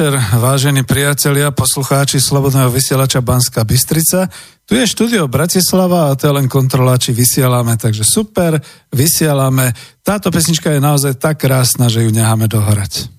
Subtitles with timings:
[0.00, 4.32] večer, vážení priatelia, poslucháči Slobodného vysielača Banska Bystrica.
[4.64, 8.56] Tu je štúdio Bratislava a to je len kontrola, či vysielame, takže super,
[8.88, 9.76] vysielame.
[10.00, 13.12] Táto pesnička je naozaj tak krásna, že ju necháme dohorať.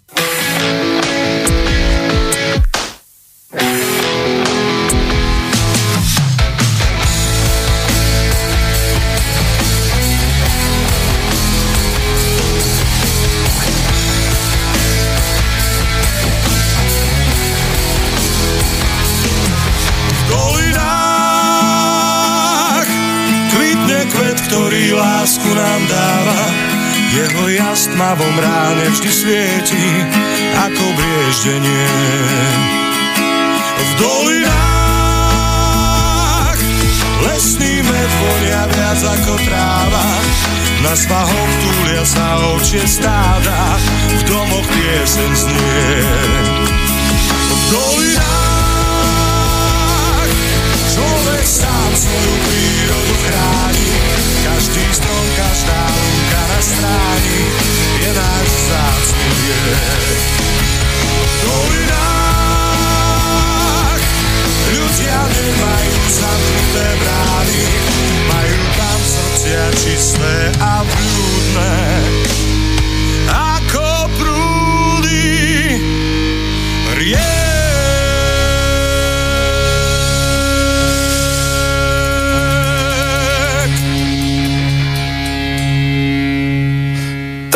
[27.96, 29.88] Tmavom ráne vždy svieti,
[30.56, 31.88] ako brieždenie.
[33.82, 34.62] V dolinách
[37.28, 40.08] lesný med vonia viac ako tráva.
[40.82, 43.78] Na svahoch túlia sa očie stáda,
[44.18, 46.02] v domoch piesen znie.
[47.54, 48.32] V dolinách
[50.90, 53.94] človek sám svoju prírodu chráni,
[54.42, 55.21] každý strom,
[61.46, 62.82] dolinách
[64.72, 67.64] ľudia nemajú zamknuté brány,
[68.28, 70.41] majú tam srdcia čisté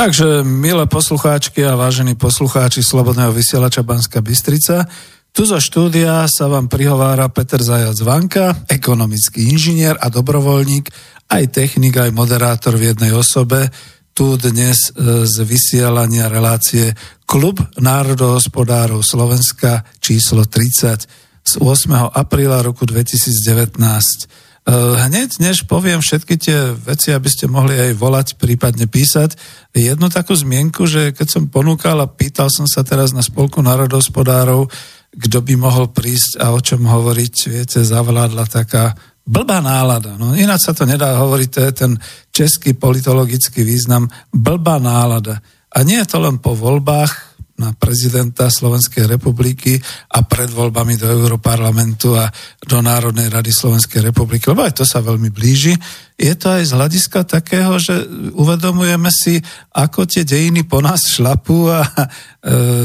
[0.06, 4.86] Takže, milé poslucháčky a vážení poslucháči Slobodného vysielača Banska Bystrica,
[5.34, 10.94] tu zo štúdia sa vám prihovára Peter Zajac Vanka, ekonomický inžinier a dobrovoľník,
[11.34, 13.74] aj technik, aj moderátor v jednej osobe,
[14.14, 16.94] tu dnes e, z vysielania relácie
[17.26, 21.02] Klub národohospodárov Slovenska číslo 30
[21.42, 22.14] z 8.
[22.14, 24.45] apríla roku 2019.
[24.66, 29.38] Eh, hneď, než poviem všetky tie veci, aby ste mohli aj volať, prípadne písať,
[29.78, 34.66] jednu takú zmienku, že keď som ponúkal a pýtal som sa teraz na spolku národospodárov,
[35.14, 40.18] kto by mohol prísť a o čom hovoriť, viete, zavládla taká blbá nálada.
[40.18, 41.92] No ináč sa to nedá hovoriť, to je ten
[42.34, 45.46] český politologický význam, blbá nálada.
[45.78, 49.80] A nie je to len po voľbách, na prezidenta Slovenskej republiky
[50.12, 52.28] a pred voľbami do Europarlamentu a
[52.60, 55.72] do Národnej rady Slovenskej republiky, lebo aj to sa veľmi blíži.
[56.16, 57.96] Je to aj z hľadiska takého, že
[58.36, 59.40] uvedomujeme si,
[59.72, 61.92] ako tie dejiny po nás šlapú a e,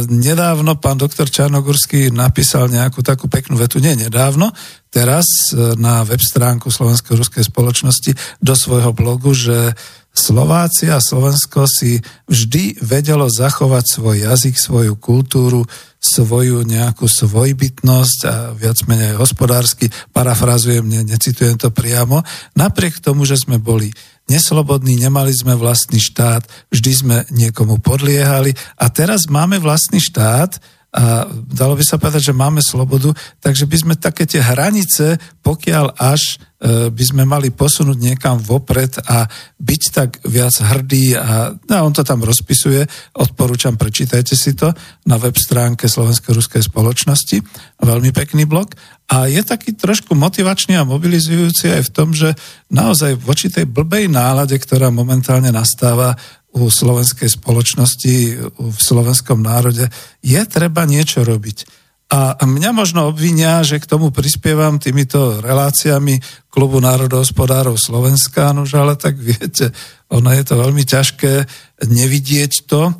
[0.06, 4.50] nedávno pán doktor Čarnogurský napísal nejakú takú peknú vetu, nie nedávno,
[4.90, 9.78] teraz e, na web stránku Slovenskej ruskej spoločnosti do svojho blogu, že
[10.10, 15.62] Slováci a Slovensko si vždy vedelo zachovať svoj jazyk, svoju kultúru,
[16.02, 22.26] svoju nejakú svojbytnosť a viac menej hospodársky, parafrazujem, ne, necitujem to priamo,
[22.58, 23.94] napriek tomu, že sme boli
[24.26, 26.42] neslobodní, nemali sme vlastný štát,
[26.74, 30.58] vždy sme niekomu podliehali a teraz máme vlastný štát,
[30.90, 35.94] a dalo by sa povedať, že máme slobodu, takže by sme také tie hranice, pokiaľ
[35.94, 39.24] až by sme mali posunúť niekam vopred a
[39.56, 42.84] byť tak viac hrdý a no, on to tam rozpisuje,
[43.16, 44.68] odporúčam, prečítajte si to
[45.08, 47.40] na web stránke Slovenskej ruskej spoločnosti,
[47.80, 48.76] veľmi pekný blog.
[49.08, 52.36] A je taký trošku motivačný a mobilizujúci aj v tom, že
[52.68, 56.14] naozaj voči tej blbej nálade, ktorá momentálne nastáva,
[56.50, 58.14] u slovenskej spoločnosti,
[58.58, 59.86] v slovenskom národe,
[60.18, 61.79] je treba niečo robiť.
[62.10, 66.18] A mňa možno obvinia, že k tomu prispievam týmito reláciami
[66.50, 69.70] Klubu národohospodárov Slovenska, nož ale tak viete,
[70.10, 71.46] ono je to veľmi ťažké
[71.86, 72.92] nevidieť to, e,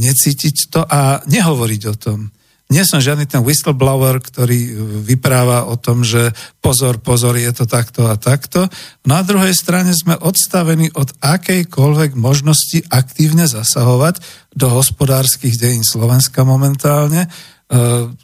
[0.00, 2.32] necítiť to a nehovoriť o tom.
[2.72, 4.72] Nie som žiadny ten whistleblower, ktorý
[5.04, 6.32] vypráva o tom, že
[6.64, 8.72] pozor, pozor, je to takto a takto.
[9.04, 14.16] Na druhej strane sme odstavení od akejkoľvek možnosti aktívne zasahovať
[14.56, 17.28] do hospodárskych dejín Slovenska momentálne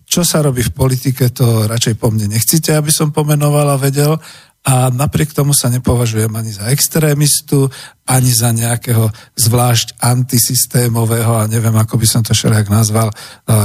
[0.04, 4.20] čo sa robí v politike, to radšej po mne nechcete, aby som pomenoval a vedel.
[4.60, 7.72] A napriek tomu sa nepovažujem ani za extrémistu,
[8.04, 13.14] ani za nejakého zvlášť antisystémového, a neviem, ako by som to všelijak nazval, e,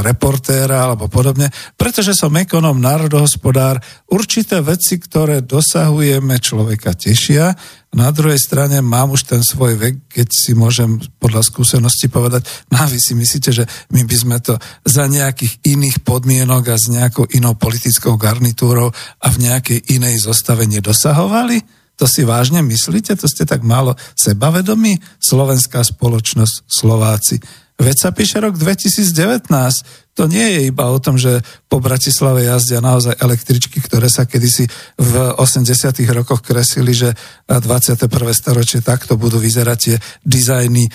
[0.08, 7.52] reportéra alebo podobne, pretože som ekonom, národohospodár, určité veci, ktoré dosahujeme, človeka tešia,
[7.94, 12.44] na druhej strane mám už ten svoj vek, keď si môžem podľa skúsenosti povedať,
[12.74, 16.80] no a vy si myslíte, že my by sme to za nejakých iných podmienok a
[16.80, 18.92] s nejakou inou politickou garnitúrou
[19.22, 21.86] a v nejakej inej zostave nedosahovali?
[21.96, 23.16] To si vážne myslíte?
[23.16, 25.00] To ste tak málo sebavedomí?
[25.16, 27.40] Slovenská spoločnosť, Slováci.
[27.76, 30.16] Veď sa píše rok 2019.
[30.16, 34.64] To nie je iba o tom, že po Bratislave jazdia naozaj električky, ktoré sa kedysi
[34.96, 35.76] v 80
[36.16, 37.12] rokoch kresili, že
[37.52, 38.08] 21.
[38.32, 40.92] storočie takto budú vyzerať tie dizajny e,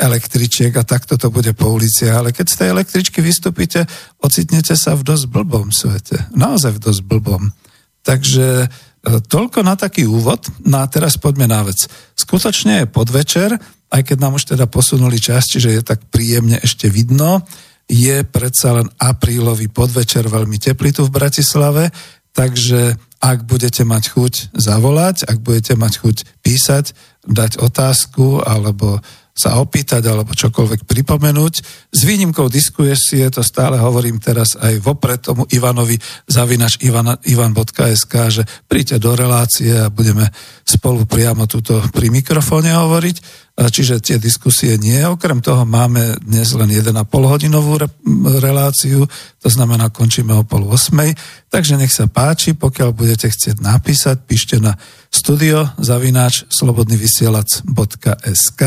[0.00, 2.24] električiek a takto to bude po uliciach.
[2.24, 3.84] Ale keď z tej električky vystúpite,
[4.24, 6.32] ocitnete sa v dosť blbom svete.
[6.32, 7.52] Naozaj v dosť blbom.
[8.00, 8.66] Takže e,
[9.04, 10.48] toľko na taký úvod.
[10.64, 11.76] No a teraz poďme na vec.
[12.16, 13.60] Skutočne je podvečer,
[13.92, 17.44] aj keď nám už teda posunuli čas, čiže je tak príjemne ešte vidno
[17.92, 21.92] je predsa len aprílový podvečer veľmi teplý tu v Bratislave,
[22.32, 28.98] takže ak budete mať chuť zavolať, ak budete mať chuť písať, dať otázku alebo
[29.32, 31.54] sa opýtať alebo čokoľvek pripomenúť.
[31.88, 35.96] S výnimkou diskusie, to stále hovorím teraz aj vopred tomu Ivanovi
[36.28, 40.28] zavinač ivan, ivan.sk, že príďte do relácie a budeme
[40.68, 43.41] spolu priamo tuto pri mikrofóne hovoriť.
[43.52, 44.96] Čiže tie diskusie nie.
[45.04, 47.92] Okrem toho máme dnes len 1,5 hodinovú re-
[48.40, 49.04] reláciu,
[49.44, 51.52] to znamená končíme o pol 8.
[51.52, 54.72] Takže nech sa páči, pokiaľ budete chcieť napísať, píšte na
[55.12, 58.62] studio zavináč slobodnyvysielac.sk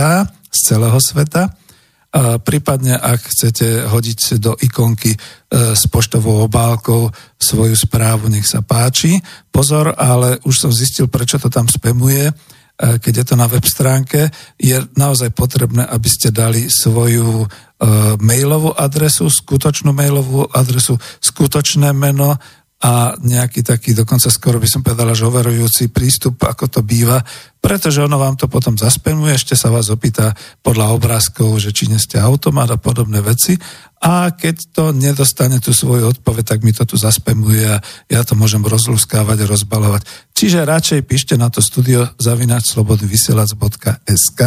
[0.53, 1.49] z celého sveta.
[2.15, 5.17] A prípadne, ak chcete hodiť do ikonky e,
[5.75, 9.19] s poštovou obálkou svoju správu, nech sa páči.
[9.49, 12.33] Pozor, ale už som zistil, prečo to tam spemuje E,
[12.75, 14.27] keď je to na web stránke,
[14.59, 17.47] je naozaj potrebné, aby ste dali svoju e,
[18.19, 22.35] mailovú adresu, skutočnú mailovú adresu, skutočné meno
[22.85, 27.17] a nejaký taký, dokonca skoro by som povedala, že overujúci prístup, ako to býva,
[27.57, 31.97] pretože ono vám to potom zaspemuje, ešte sa vás opýta podľa obrázkov, že či nie
[31.97, 33.57] ste automat a podobné veci
[34.05, 38.37] a keď to nedostane tú svoju odpoveď, tak mi to tu zaspemuje a ja to
[38.37, 40.05] môžem rozluskávať a rozbalovať.
[40.37, 44.41] Čiže radšej píšte na to studio zavinač slobodnyvysielac.sk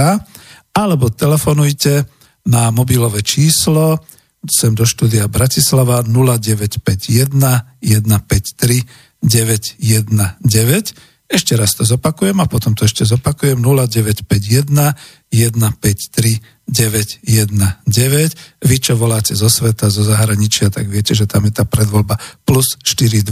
[0.78, 2.06] alebo telefonujte
[2.46, 3.98] na mobilové číslo
[4.46, 7.34] sem do štúdia Bratislava 0951
[7.82, 8.86] 153
[9.22, 10.94] 919.
[11.28, 14.96] Ešte raz to zopakujem a potom to ešte zopakujem 0951
[15.28, 18.64] 153 919.
[18.64, 22.16] Vy, čo voláte zo sveta, zo zahraničia, tak viete, že tam je tá predvoľba
[22.48, 23.28] plus 42,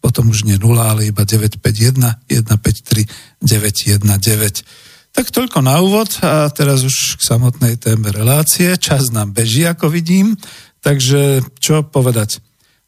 [0.00, 3.08] potom už nie 0, ale iba 951 153
[3.40, 4.87] 919.
[5.12, 8.76] Tak toľko na úvod a teraz už k samotnej téme relácie.
[8.78, 10.38] Čas nám beží, ako vidím,
[10.84, 12.38] takže čo povedať?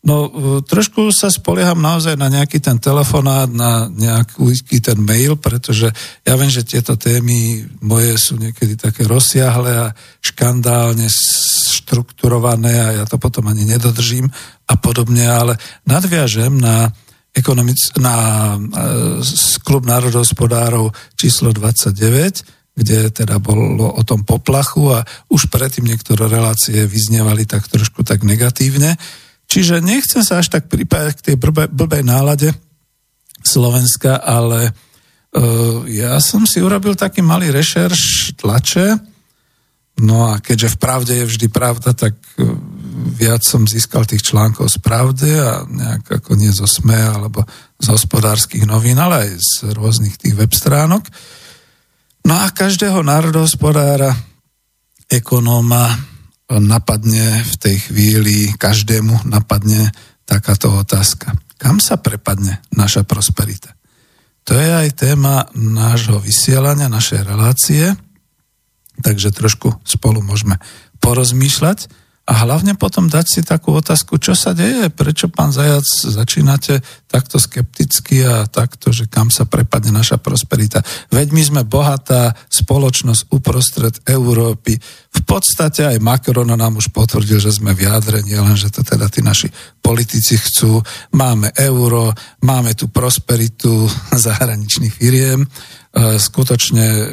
[0.01, 0.33] No,
[0.65, 5.93] trošku sa spolieham naozaj na nejaký ten telefonát, na nejaký ten mail, pretože
[6.25, 9.93] ja viem, že tieto témy moje sú niekedy také rozsiahle a
[10.25, 14.33] škandálne štrukturované a ja to potom ani nedodržím
[14.73, 16.89] a podobne, ale nadviažem na
[17.31, 18.15] ekonomic, na
[18.55, 18.59] e,
[19.63, 26.87] klub národohospodárov číslo 29, kde teda bolo o tom poplachu a už predtým niektoré relácie
[26.87, 28.97] vyznievali tak trošku tak negatívne.
[29.51, 32.55] Čiže nechcem sa až tak pripájať k tej blbej, blbej nálade
[33.43, 38.95] Slovenska, ale uh, ja som si urobil taký malý rešerš tlače,
[40.07, 42.55] no a keďže v pravde je vždy pravda, tak uh,
[43.01, 47.43] viac som získal tých článkov z pravdy a nejak ako nie zo SME alebo
[47.81, 51.09] z hospodárskych novín, ale aj z rôznych tých web stránok.
[52.29, 54.13] No a každého národohospodára,
[55.09, 55.89] ekonóma
[56.51, 59.95] napadne v tej chvíli, každému napadne
[60.29, 61.33] takáto otázka.
[61.57, 63.75] Kam sa prepadne naša prosperita?
[64.49, 67.95] To je aj téma nášho vysielania, našej relácie.
[69.01, 70.59] Takže trošku spolu môžeme
[70.99, 71.89] porozmýšľať
[72.31, 75.83] a hlavne potom dať si takú otázku, čo sa deje, prečo pán Zajac
[76.15, 76.79] začínate
[77.11, 80.79] takto skepticky a takto, že kam sa prepadne naša prosperita.
[81.11, 84.79] Veď my sme bohatá spoločnosť uprostred Európy.
[85.11, 89.11] V podstate aj Macron nám už potvrdil, že sme v jadre, len že to teda
[89.11, 89.51] tí naši
[89.83, 90.79] politici chcú.
[91.19, 92.15] Máme euro,
[92.47, 95.43] máme tu prosperitu zahraničných firiem
[95.91, 97.05] skutočne e,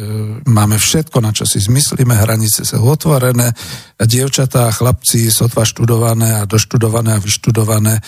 [0.45, 3.49] máme všetko, na čo si zmyslíme, hranice sú otvorené,
[3.97, 8.01] dievčatá a chlapci sotva študované a doštudované a vyštudované e,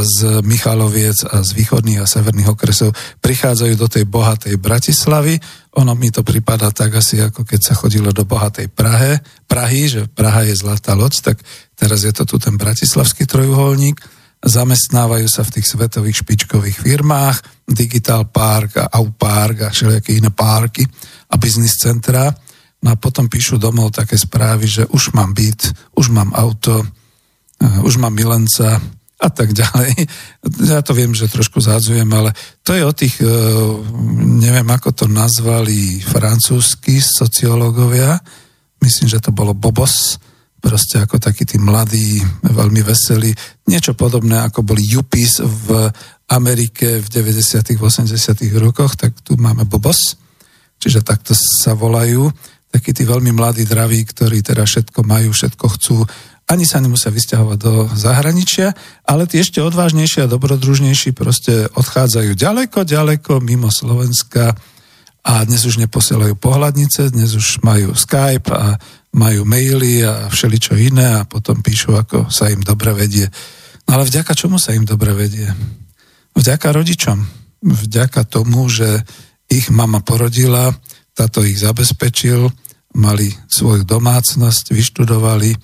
[0.00, 5.36] z Michaloviec a z východných a severných okresov prichádzajú do tej bohatej Bratislavy.
[5.76, 10.08] Ono mi to pripadá tak asi, ako keď sa chodilo do bohatej Prahe, Prahy, že
[10.08, 11.36] Praha je zlatá loď, tak
[11.76, 14.00] teraz je to tu ten bratislavský trojuholník
[14.38, 20.30] zamestnávajú sa v tých svetových špičkových firmách, Digital Park a Au Park a všelijaké iné
[20.30, 20.86] parky
[21.28, 22.30] a biznis centra.
[22.78, 26.86] No a potom píšu domov také správy, že už mám byt, už mám auto,
[27.58, 28.78] eh, už mám milenca
[29.18, 29.94] a tak ďalej.
[30.70, 32.30] Ja to viem, že trošku zádzujem, ale
[32.62, 33.26] to je o tých, eh,
[34.38, 38.22] neviem ako to nazvali francúzski sociológovia,
[38.78, 40.22] myslím, že to bolo Bobos,
[40.58, 43.30] proste ako takí tí mladí, veľmi veselí.
[43.70, 45.90] Niečo podobné, ako boli Yuppies v
[46.28, 48.14] Amerike v 90 80
[48.60, 50.18] rokoch, tak tu máme Bobos,
[50.76, 52.28] čiže takto sa volajú.
[52.68, 56.04] Takí tí veľmi mladí draví, ktorí teda všetko majú, všetko chcú,
[56.48, 58.72] ani sa nemusia vysťahovať do zahraničia,
[59.04, 64.56] ale tí ešte odvážnejší a dobrodružnejší proste odchádzajú ďaleko, ďaleko mimo Slovenska
[65.28, 68.80] a dnes už neposielajú pohľadnice, dnes už majú Skype a
[69.14, 73.28] majú maily a všeličo iné a potom píšu, ako sa im dobre vedie.
[73.88, 75.48] No ale vďaka čomu sa im dobre vedie?
[76.36, 77.18] Vďaka rodičom.
[77.64, 79.02] Vďaka tomu, že
[79.48, 80.70] ich mama porodila,
[81.16, 82.52] táto ich zabezpečil,
[82.94, 85.56] mali svoju domácnosť, vyštudovali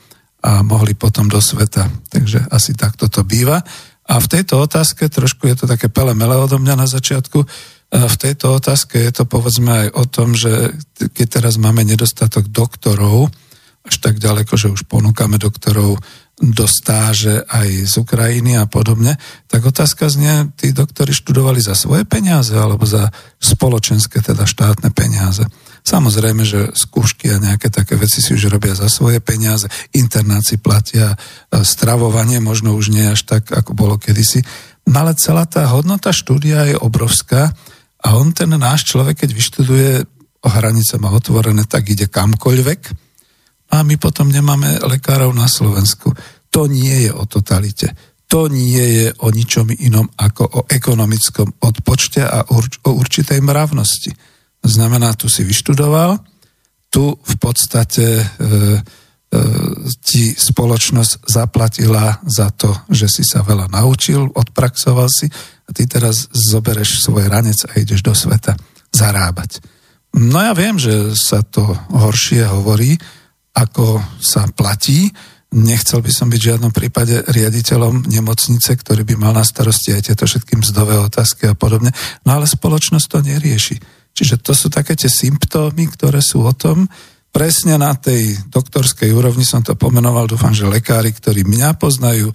[0.44, 1.88] a mohli potom do sveta.
[2.08, 3.60] Takže asi takto to býva.
[4.04, 7.44] A v tejto otázke, trošku je to také pele mele odo mňa na začiatku,
[7.92, 10.72] v tejto otázke je to povedzme aj o tom, že
[11.14, 13.30] keď teraz máme nedostatok doktorov,
[13.84, 16.00] až tak ďaleko, že už ponúkame doktorov
[16.34, 19.14] do stáže aj z Ukrajiny a podobne,
[19.46, 25.46] tak otázka znie, tí doktori študovali za svoje peniaze alebo za spoločenské, teda štátne peniaze.
[25.86, 31.14] Samozrejme, že skúšky a nejaké také veci si už robia za svoje peniaze, internáci platia,
[31.52, 34.42] stravovanie možno už nie až tak, ako bolo kedysi.
[34.90, 37.54] No ale celá tá hodnota štúdia je obrovská
[38.04, 39.90] a on, ten náš človek, keď vyštuduje,
[40.44, 42.80] o hranice má otvorené, tak ide kamkoľvek.
[43.72, 46.12] A my potom nemáme lekárov na Slovensku.
[46.52, 47.96] To nie je o totalite.
[48.28, 54.12] To nie je o ničom inom ako o ekonomickom odpočte a o určitej mravnosti.
[54.60, 56.20] Znamená, tu si vyštudoval,
[56.92, 58.52] tu v podstate e, e,
[59.98, 65.26] ti spoločnosť zaplatila za to, že si sa veľa naučil, odpraxoval si
[65.64, 68.56] a ty teraz zobereš svoj ranec a ideš do sveta
[68.92, 69.64] zarábať.
[70.14, 72.94] No ja viem, že sa to horšie hovorí,
[73.54, 75.10] ako sa platí.
[75.54, 80.10] Nechcel by som byť v žiadnom prípade riaditeľom nemocnice, ktorý by mal na starosti aj
[80.10, 81.90] tieto všetky mzdové otázky a podobne.
[82.26, 83.76] No ale spoločnosť to nerieši.
[84.14, 86.86] Čiže to sú také tie symptómy, ktoré sú o tom,
[87.34, 92.34] presne na tej doktorskej úrovni som to pomenoval, dúfam, že lekári, ktorí mňa poznajú, e,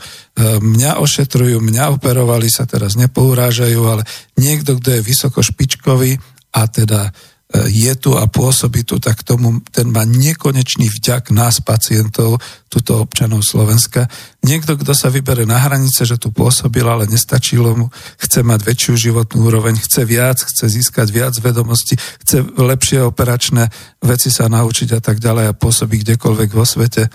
[0.60, 4.04] mňa ošetrujú, mňa operovali, sa teraz nepourážajú, ale
[4.36, 6.20] niekto, kto je vysoko špičkový
[6.52, 7.16] a teda
[7.50, 12.38] je tu a pôsobí tu, tak tomu ten má nekonečný vďak nás, pacientov,
[12.70, 14.06] tuto občanov Slovenska.
[14.46, 17.90] Niekto, kto sa vybere na hranice, že tu pôsobil, ale nestačilo mu,
[18.22, 23.66] chce mať väčšiu životnú úroveň, chce viac, chce získať viac vedomostí, chce lepšie operačné
[24.06, 27.10] veci sa naučiť a tak ďalej a pôsobí kdekoľvek vo svete.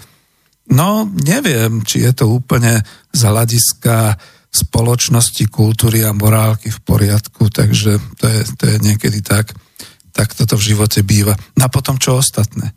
[0.74, 2.82] No, neviem, či je to úplne
[3.14, 4.18] z hľadiska
[4.50, 9.54] spoločnosti, kultúry a morálky v poriadku, takže to je, to je niekedy tak
[10.14, 11.34] tak toto v živote býva.
[11.58, 12.70] No a potom čo ostatné?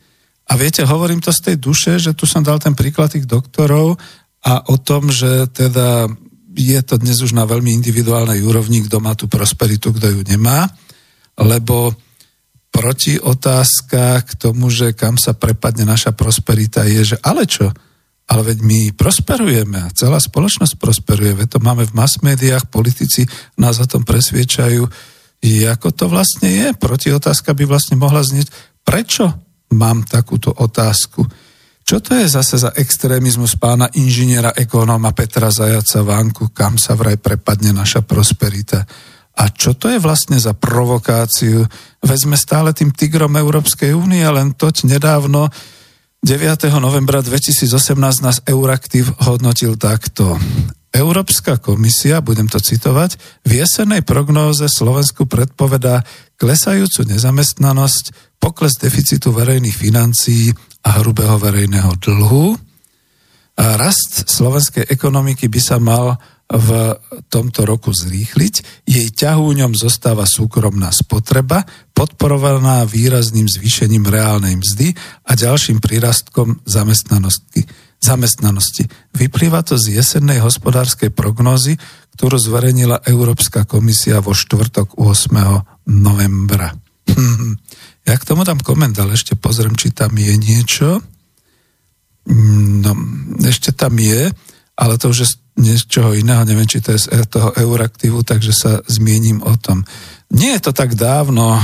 [0.49, 3.99] A viete, hovorím to z tej duše, že tu som dal ten príklad tých doktorov
[4.41, 6.09] a o tom, že teda
[6.57, 10.65] je to dnes už na veľmi individuálnej úrovni, kto má tú prosperitu, kto ju nemá,
[11.37, 11.93] lebo
[12.73, 17.69] proti otázka k tomu, že kam sa prepadne naša prosperita je, že ale čo?
[18.27, 23.23] Ale veď my prosperujeme a celá spoločnosť prosperuje, veď to máme v mass médiách, politici
[23.55, 24.83] nás o tom presviečajú,
[25.69, 26.67] ako to vlastne je.
[26.73, 28.49] Proti otázka by vlastne mohla znieť,
[28.81, 29.29] prečo
[29.73, 31.25] mám takúto otázku.
[31.87, 37.15] Čo to je zase za extrémizmus pána inžiniera ekonóma Petra Zajaca Vánku, kam sa vraj
[37.15, 38.83] prepadne naša prosperita?
[39.37, 41.63] A čo to je vlastne za provokáciu?
[42.03, 45.47] Veď sme stále tým tigrom Európskej únie, len toť nedávno
[46.25, 46.67] 9.
[46.81, 50.35] novembra 2018 nás Euraktiv hodnotil takto.
[50.95, 56.01] Európska komisia, budem to citovať, v jesenej prognóze Slovensku predpovedá
[56.39, 60.53] klesajúcu nezamestnanosť, pokles deficitu verejných financií
[60.85, 62.55] a hrubého verejného dlhu.
[63.57, 66.95] A rast slovenskej ekonomiky by sa mal v
[67.27, 68.87] tomto roku zrýchliť.
[68.87, 74.95] Jej ťahúňom zostáva súkromná spotreba, podporovaná výrazným zvýšením reálnej mzdy
[75.27, 77.67] a ďalším prírastkom zamestnanosti.
[77.97, 78.85] Zamestnanosti.
[79.17, 81.75] Vyplýva to z jesennej hospodárskej prognózy,
[82.17, 85.89] ktorú zverejnila Európska komisia vo štvrtok 8.
[85.89, 86.73] novembra.
[88.07, 91.03] Ja k tomu dám koment, ale ešte pozriem, či tam je niečo.
[92.27, 92.91] No,
[93.43, 94.31] ešte tam je,
[94.75, 98.71] ale to už je niečoho iného, neviem, či to je z toho Euraktivu, takže sa
[98.85, 99.81] zmiením o tom.
[100.29, 101.57] Nie je to tak dávno,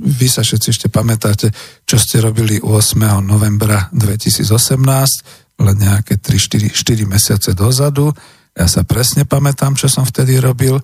[0.00, 1.52] vy sa všetci ešte pamätáte,
[1.84, 3.00] čo ste robili 8.
[3.20, 6.72] novembra 2018, len nejaké 3-4
[7.04, 8.08] mesiace dozadu.
[8.56, 10.80] Ja sa presne pamätám, čo som vtedy robil,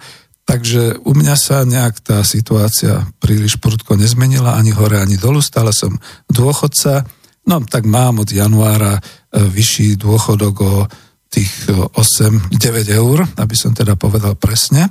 [0.47, 5.75] takže u mňa sa nejak tá situácia príliš prudko nezmenila, ani hore, ani dolu, stále
[5.75, 5.97] som
[6.31, 7.03] dôchodca,
[7.49, 9.03] no tak mám od januára e,
[9.43, 10.75] vyšší dôchodok o
[11.27, 12.55] tých 8-9
[12.95, 14.89] eur, aby som teda povedal presne.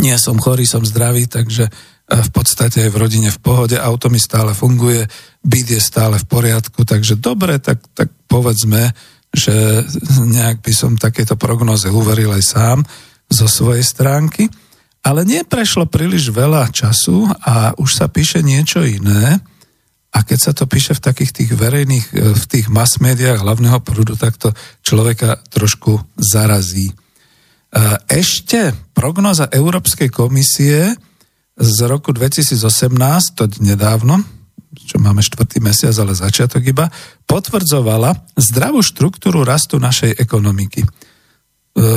[0.00, 1.72] Nie som chorý, som zdravý, takže e,
[2.04, 5.08] v podstate aj v rodine v pohode, auto mi stále funguje,
[5.40, 8.92] byt je stále v poriadku, takže dobre, tak, tak povedzme,
[9.32, 9.82] že
[10.36, 12.78] nejak by som takéto prognoze uveril aj sám
[13.32, 14.46] zo svojej stránky.
[15.04, 19.40] Ale neprešlo príliš veľa času a už sa píše niečo iné,
[20.14, 23.82] a keď sa to píše v takých tých verejných, e, v tých mass médiách hlavného
[23.82, 24.54] prúdu, tak to
[24.86, 26.86] človeka trošku zarazí.
[26.86, 26.94] E,
[28.06, 30.94] ešte prognoza Európskej komisie
[31.54, 34.22] z roku 2018, to nedávno,
[34.74, 36.90] čo máme štvrtý mesiac, ale začiatok iba,
[37.30, 40.82] potvrdzovala zdravú štruktúru rastu našej ekonomiky.
[40.82, 40.88] E,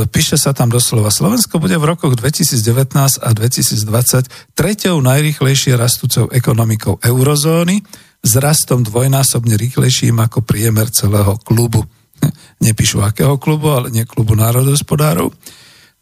[0.10, 7.02] píše sa tam doslova, Slovensko bude v rokoch 2019 a 2020 treťou najrýchlejšie rastúcou ekonomikou
[7.02, 7.82] eurozóny,
[8.18, 11.86] s rastom dvojnásobne rýchlejším ako priemer celého klubu.
[12.66, 15.34] Nepíšu akého klubu, ale nie klubu národospodárov.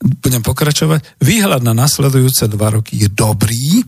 [0.02, 1.20] Budem pokračovať.
[1.24, 3.84] Výhľad na nasledujúce dva roky je dobrý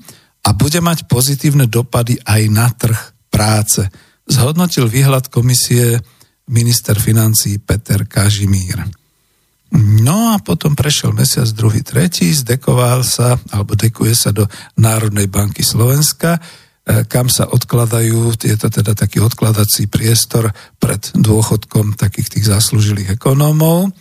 [0.47, 3.83] a bude mať pozitívne dopady aj na trh práce.
[4.27, 5.99] Zhodnotil výhľad komisie
[6.47, 8.87] minister financí Peter Kažimír.
[9.75, 14.47] No a potom prešiel mesiac, druhý, tretí, zdekoval sa, alebo dekuje sa do
[14.79, 16.39] Národnej banky Slovenska,
[16.87, 23.19] E, kam sa odkladajú, je to teda taký odkladací priestor pred dôchodkom takých tých zaslúžilých
[23.19, 23.91] ekonómov.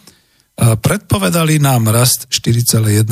[0.57, 3.05] Predpovedali nám rast 4,1%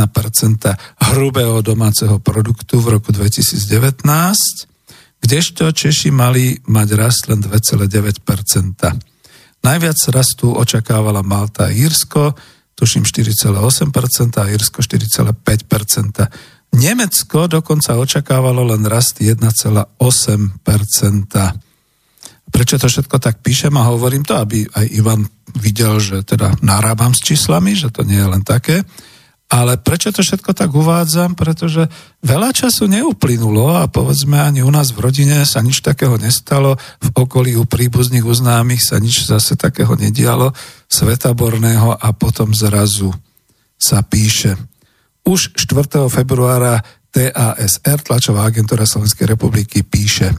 [1.12, 4.00] hrubého domáceho produktu v roku 2019,
[5.20, 8.24] kdežto Češi mali mať rast len 2,9%.
[9.64, 12.32] Najviac rastu očakávala Malta a Írsko,
[12.76, 16.28] tuším 4,8% a Írsko 4,5%.
[16.74, 21.63] Nemecko dokonca očakávalo len rast 1,8%.
[22.54, 25.26] Prečo to všetko tak píšem a hovorím to, aby aj Ivan
[25.58, 28.86] videl, že teda narábam s číslami, že to nie je len také.
[29.50, 31.34] Ale prečo to všetko tak uvádzam?
[31.34, 31.90] Pretože
[32.22, 37.08] veľa času neuplynulo a povedzme ani u nás v rodine sa nič takého nestalo, v
[37.12, 40.54] okolí u príbuzných uznámych sa nič zase takého nedialo,
[40.86, 43.10] svetaborného a potom zrazu
[43.74, 44.54] sa píše
[45.26, 46.06] už 4.
[46.08, 50.34] februára TASR, tlačová agentúra Slovenskej republiky, píše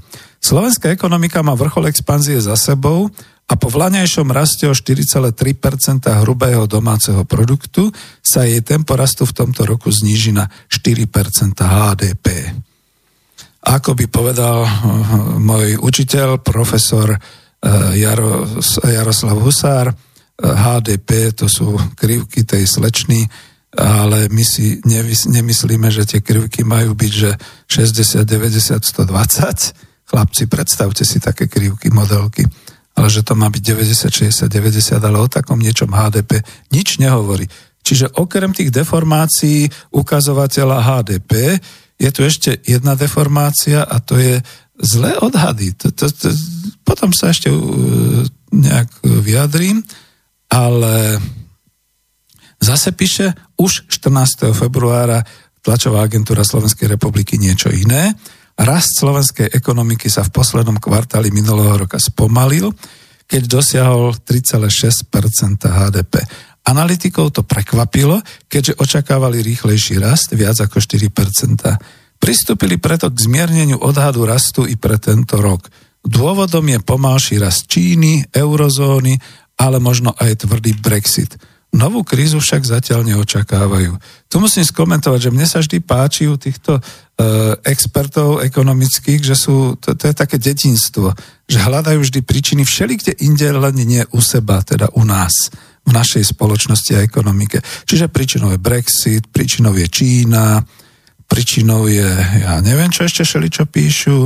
[0.46, 3.10] Slovenská ekonomika má vrchol expanzie za sebou
[3.50, 5.34] a po vlaňajšom raste o 4,3%
[6.22, 7.90] hrubého domáceho produktu
[8.22, 12.54] sa jej tempo rastu v tomto roku zníži na 4% HDP.
[13.66, 14.70] Ako by povedal eh,
[15.42, 17.20] môj učiteľ, profesor eh,
[17.98, 18.46] Jaro,
[18.86, 19.98] Jaroslav Husár,
[20.38, 23.26] HDP eh, to sú krivky tej slečny
[23.76, 24.80] ale my si
[25.28, 27.36] nemyslíme, že tie krivky majú byť, že
[27.68, 29.95] 60, 90, 120.
[30.15, 32.47] Chlapci, predstavte si také krivky, modelky.
[32.95, 36.39] Ale že to má byť 90, 60, 90, ale o takom niečom HDP
[36.71, 37.43] nič nehovorí.
[37.84, 41.60] Čiže okrem tých deformácií ukazovateľa HDP
[41.99, 44.39] je tu ešte jedna deformácia a to je
[44.80, 45.75] zlé odhady.
[45.84, 46.32] To, to, to,
[46.88, 48.23] potom sa ešte uh,
[48.56, 49.84] nejak vyjadrím,
[50.47, 51.19] ale
[52.65, 54.49] Zase píše už 14.
[54.56, 55.21] februára
[55.62, 58.17] tlačová agentúra Slovenskej republiky niečo iné.
[58.56, 62.72] Rast slovenskej ekonomiky sa v poslednom kvartáli minulého roka spomalil,
[63.28, 65.12] keď dosiahol 3,6%
[65.68, 66.24] HDP.
[66.65, 72.18] Analytikov to prekvapilo, keďže očakávali rýchlejší rast, viac ako 4%.
[72.18, 75.68] Pristúpili preto k zmierneniu odhadu rastu i pre tento rok.
[76.02, 79.20] Dôvodom je pomalší rast Číny, eurozóny,
[79.60, 81.38] ale možno aj tvrdý Brexit.
[81.76, 84.00] Novú krízu však zatiaľ neočakávajú.
[84.32, 86.82] Tu musím skomentovať, že mne sa vždy páči u týchto e,
[87.68, 91.12] expertov ekonomických, že sú, to, to je také detinstvo,
[91.44, 95.52] že hľadajú vždy príčiny všelikde inde, len nie u seba, teda u nás,
[95.86, 97.60] v našej spoločnosti a ekonomike.
[97.86, 100.64] Čiže príčinou je Brexit, príčinou je Čína,
[101.28, 102.08] príčinou je,
[102.42, 104.26] ja neviem, čo ešte šeli, čo píšu,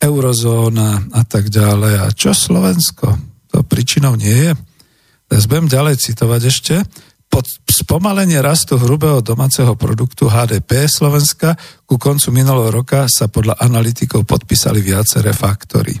[0.00, 1.94] eurozóna a tak ďalej.
[2.02, 3.20] A čo Slovensko?
[3.52, 4.69] To príčinou nie je.
[5.30, 6.74] Budem ďalej citovať ešte.
[7.28, 11.52] Pod spomalenie rastu hrubého domáceho produktu HDP Slovenska
[11.84, 15.92] ku koncu minulého roka sa podľa analytikov podpísali viaceré faktory.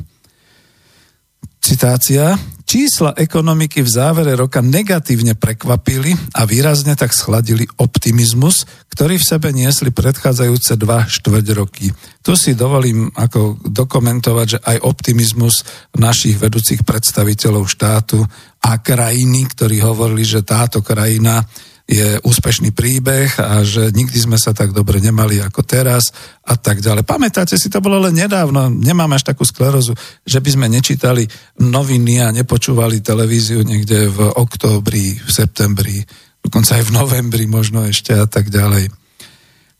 [1.60, 2.32] Citácia.
[2.70, 8.62] Čísla ekonomiky v závere roka negatívne prekvapili a výrazne tak schladili optimizmus,
[8.94, 11.90] ktorý v sebe niesli predchádzajúce dva štvrť roky.
[12.22, 15.66] Tu si dovolím ako dokumentovať, že aj optimizmus
[15.98, 18.22] našich vedúcich predstaviteľov štátu
[18.62, 21.42] a krajiny, ktorí hovorili, že táto krajina
[21.90, 26.14] je úspešný príbeh a že nikdy sme sa tak dobre nemali ako teraz
[26.46, 27.02] a tak ďalej.
[27.02, 31.26] Pamätáte si, to bolo len nedávno, nemáme až takú sklerozu, že by sme nečítali
[31.58, 35.98] noviny a nepočúvali televíziu niekde v októbri, v septembri,
[36.38, 38.94] dokonca aj v novembri možno ešte a tak ďalej.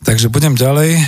[0.03, 0.99] Takže budem ďalej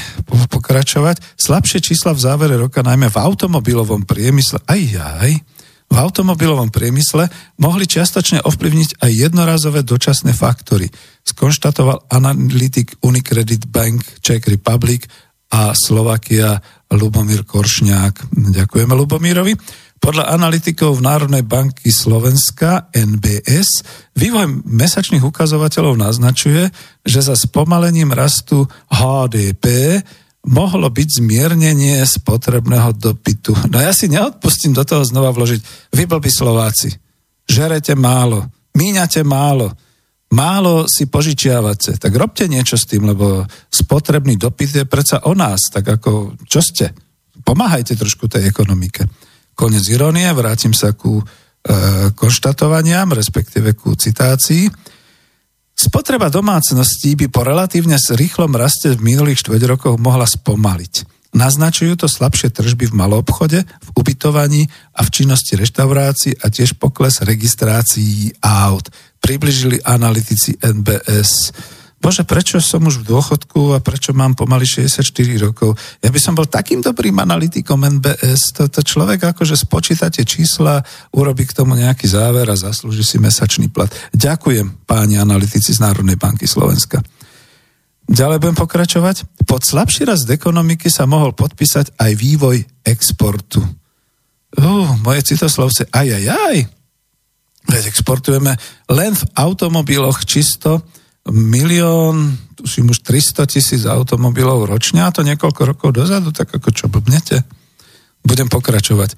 [0.53, 1.19] pokračovať.
[1.35, 4.81] Slabšie čísla v závere roka, najmä v automobilovom priemysle, aj
[5.19, 5.31] aj,
[5.93, 7.29] v automobilovom priemysle
[7.61, 10.89] mohli čiastočne ovplyvniť aj jednorazové dočasné faktory,
[11.21, 15.05] skonštatoval analytik Unicredit Bank Czech Republic
[15.53, 16.57] a Slovakia
[16.97, 18.33] Lubomír Koršňák.
[18.33, 19.53] Ďakujeme Lubomírovi.
[20.03, 23.87] Podľa analytikov Národnej banky Slovenska NBS
[24.19, 26.73] vývoj mesačných ukazovateľov naznačuje,
[27.07, 30.01] že za spomalením rastu HDP
[30.43, 33.55] mohlo byť zmiernenie spotrebného dopytu.
[33.71, 35.91] No ja si neodpustím do toho znova vložiť.
[35.95, 36.91] Vy blbí Slováci,
[37.47, 39.71] žerete málo, míňate málo,
[40.35, 45.71] málo si požičiavate, tak robte niečo s tým, lebo spotrebný dopyt je predsa o nás,
[45.71, 46.91] tak ako, čo ste?
[47.47, 49.07] Pomáhajte trošku tej ekonomike.
[49.55, 51.25] Konec irónie, vrátim sa ku e,
[52.17, 54.67] konštatovaniam, respektíve ku citácii.
[55.73, 61.23] Spotreba domácností by po relatívne rýchlom raste v minulých štveť rokoch mohla spomaliť.
[61.33, 67.25] Naznačujú to slabšie tržby v maloobchode, v ubytovaní a v činnosti reštaurácií a tiež pokles
[67.25, 68.93] registrácií aut.
[69.17, 71.57] Približili analytici NBS.
[72.03, 75.07] Bože, prečo som už v dôchodku a prečo mám pomaly 64
[75.39, 75.79] rokov?
[76.03, 78.59] Ja by som bol takým dobrým analytikom NBS.
[78.59, 80.83] To, to človek akože spočíta tie čísla,
[81.15, 83.87] urobí k tomu nejaký záver a zaslúži si mesačný plat.
[84.11, 86.99] Ďakujem páni analytici z Národnej banky Slovenska.
[88.11, 89.47] Ďalej budem pokračovať.
[89.47, 93.63] Pod slabší rast ekonomiky sa mohol podpísať aj vývoj exportu.
[94.59, 96.57] Uh, moje citoslovce, aj, aj, aj.
[97.71, 98.59] Veď exportujeme
[98.91, 100.83] len v automobiloch čisto
[101.31, 106.91] milión, tuším už 300 tisíc automobilov ročne a to niekoľko rokov dozadu, tak ako čo
[106.91, 107.47] blbnete?
[108.27, 109.15] Budem pokračovať.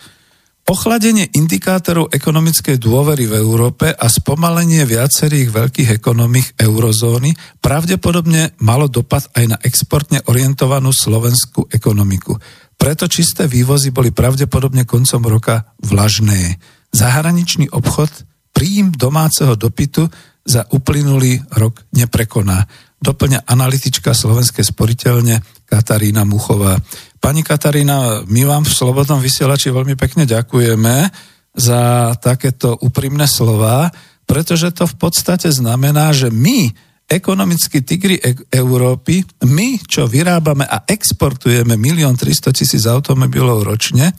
[0.64, 9.28] Ochladenie indikátorov ekonomickej dôvery v Európe a spomalenie viacerých veľkých ekonomik eurozóny pravdepodobne malo dopad
[9.36, 12.40] aj na exportne orientovanú slovenskú ekonomiku.
[12.80, 16.56] Preto čisté vývozy boli pravdepodobne koncom roka vlažné.
[16.96, 18.08] Zahraničný obchod,
[18.56, 20.08] príjim domáceho dopytu
[20.44, 22.68] za uplynulý rok neprekoná.
[23.00, 26.76] Doplňa analytička Slovenskej sporiteľne Katarína Muchová.
[27.20, 31.08] Pani Katarína, my vám v Slobodnom vysielači veľmi pekne ďakujeme
[31.56, 33.88] za takéto úprimné slova,
[34.28, 36.72] pretože to v podstate znamená, že my,
[37.08, 44.12] ekonomickí tigri e- Európy, my, čo vyrábame a exportujeme milión 300 tisíc automobilov ročne,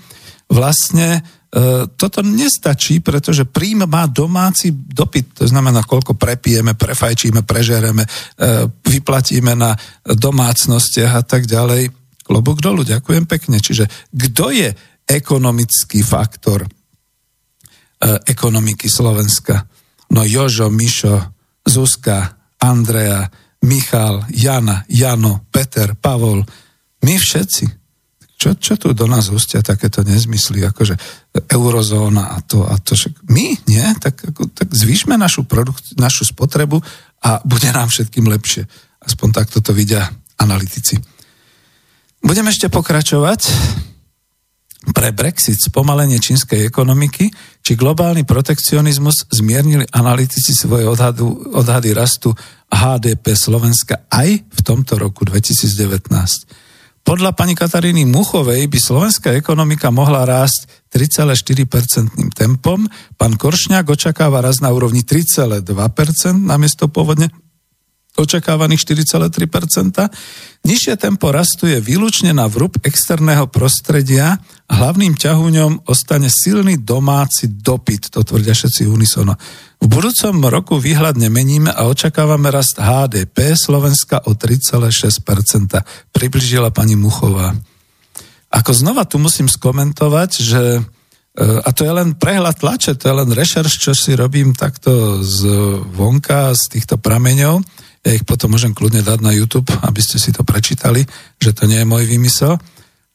[0.50, 8.04] vlastne E, toto nestačí, pretože príjm má domáci dopyt, to znamená, koľko prepijeme, prefajčíme, prežereme,
[8.04, 8.10] e,
[8.68, 9.72] vyplatíme na
[10.04, 11.96] domácnostiach a tak ďalej.
[12.28, 13.64] Klobúk dolu, ďakujem pekne.
[13.64, 14.68] Čiže kto je
[15.08, 16.70] ekonomický faktor e,
[18.28, 19.64] ekonomiky Slovenska?
[20.12, 21.24] No Jožo, Mišo,
[21.64, 23.32] Zuzka, Andrea,
[23.64, 26.44] Michal, Jana, Jano, Peter, Pavol,
[27.00, 27.85] my všetci
[28.46, 30.94] čo, čo tu do nás hustia takéto nezmysly, akože
[31.50, 32.94] eurozóna a to a to.
[32.94, 33.86] Však my, nie?
[33.98, 36.78] Tak, ako, tak zvýšme našu, produkt, našu spotrebu
[37.26, 38.70] a bude nám všetkým lepšie.
[39.02, 40.06] Aspoň takto to vidia
[40.38, 41.02] analytici.
[42.22, 43.42] Budem ešte pokračovať.
[44.94, 47.34] pre Brexit, spomalenie čínskej ekonomiky
[47.66, 52.30] či globálny protekcionizmus zmiernili analytici svoje odhadu, odhady rastu
[52.70, 56.65] HDP Slovenska aj v tomto roku 2019.
[57.06, 62.90] Podľa pani Kataríny Muchovej by slovenská ekonomika mohla rásť 3,4% tempom.
[63.14, 65.62] Pán Koršňák očakáva rast na úrovni 3,2%
[66.34, 67.30] namiesto pôvodne
[68.16, 70.66] očakávaných 4,3%.
[70.66, 77.52] Nižšie tempo rastu je výlučne na vrúb externého prostredia a hlavným ťahuňom ostane silný domáci
[77.62, 79.38] dopyt, to tvrdia všetci unisono.
[79.78, 87.54] V budúcom roku výhľad nemeníme a očakávame rast HDP Slovenska o 3,6%, približila pani Muchová.
[88.50, 90.82] Ako znova tu musím skomentovať, že e,
[91.44, 95.44] a to je len prehľad tlače, to je len rešerš, čo si robím takto z
[95.92, 97.62] vonka, z týchto prameňov
[98.06, 101.02] ja ich potom môžem kľudne dať na YouTube, aby ste si to prečítali,
[101.42, 102.62] že to nie je môj vymysel,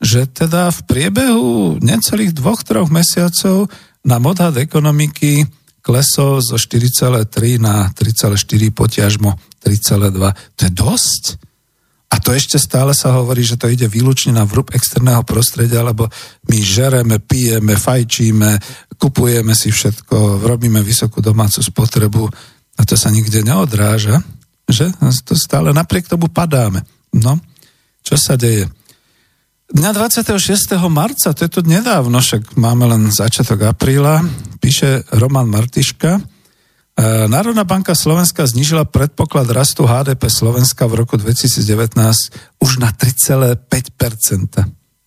[0.02, 3.70] že teda v priebehu necelých dvoch, troch mesiacov
[4.02, 5.46] na odhad ekonomiky
[5.80, 8.34] klesol zo 4,3 na 3,4
[8.74, 10.58] potiažmo 3,2.
[10.58, 11.24] To je dosť.
[12.10, 16.10] A to ešte stále sa hovorí, že to ide výlučne na vrúb externého prostredia, lebo
[16.50, 18.50] my žereme, pijeme, fajčíme,
[18.98, 22.26] kupujeme si všetko, robíme vysokú domácu spotrebu
[22.74, 24.18] a to sa nikde neodráža
[24.70, 24.90] že
[25.26, 26.82] to stále napriek tomu padáme.
[27.14, 27.38] No,
[28.06, 28.70] čo sa deje?
[29.70, 30.74] Dňa 26.
[30.90, 34.26] marca, to je to nedávno, však máme len začiatok apríla,
[34.58, 36.22] píše Roman Martiška, e,
[37.30, 41.94] Národná banka Slovenska znižila predpoklad rastu HDP Slovenska v roku 2019
[42.58, 44.58] už na 3,5%.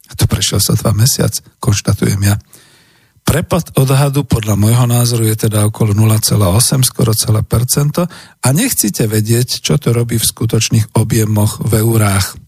[0.08, 2.40] A to prešiel sa dva mesiac, konštatujem ja.
[3.24, 8.06] Prepad odhadu podľa môjho názoru je teda okolo 0,8, skoro celé percento
[8.44, 12.44] a nechcete vedieť, čo to robí v skutočných objemoch v eurách.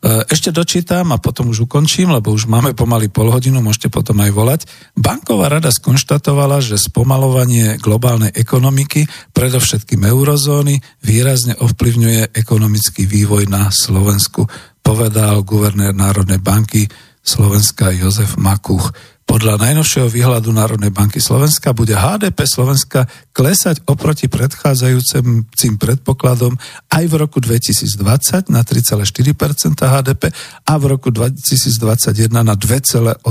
[0.00, 4.16] E, ešte dočítam a potom už ukončím, lebo už máme pomaly pol hodinu, môžete potom
[4.24, 4.60] aj volať.
[4.96, 9.04] Banková rada skonštatovala, že spomalovanie globálnej ekonomiky,
[9.36, 14.48] predovšetkým eurozóny, výrazne ovplyvňuje ekonomický vývoj na Slovensku,
[14.80, 16.88] povedal guvernér Národnej banky
[17.20, 18.96] Slovenska Jozef Makuch.
[19.30, 26.58] Podľa najnovšieho výhľadu Národnej banky Slovenska bude HDP Slovenska klesať oproti predchádzajúcim predpokladom
[26.90, 30.34] aj v roku 2020 na 3,4% HDP
[30.66, 33.22] a v roku 2021 na 2,8%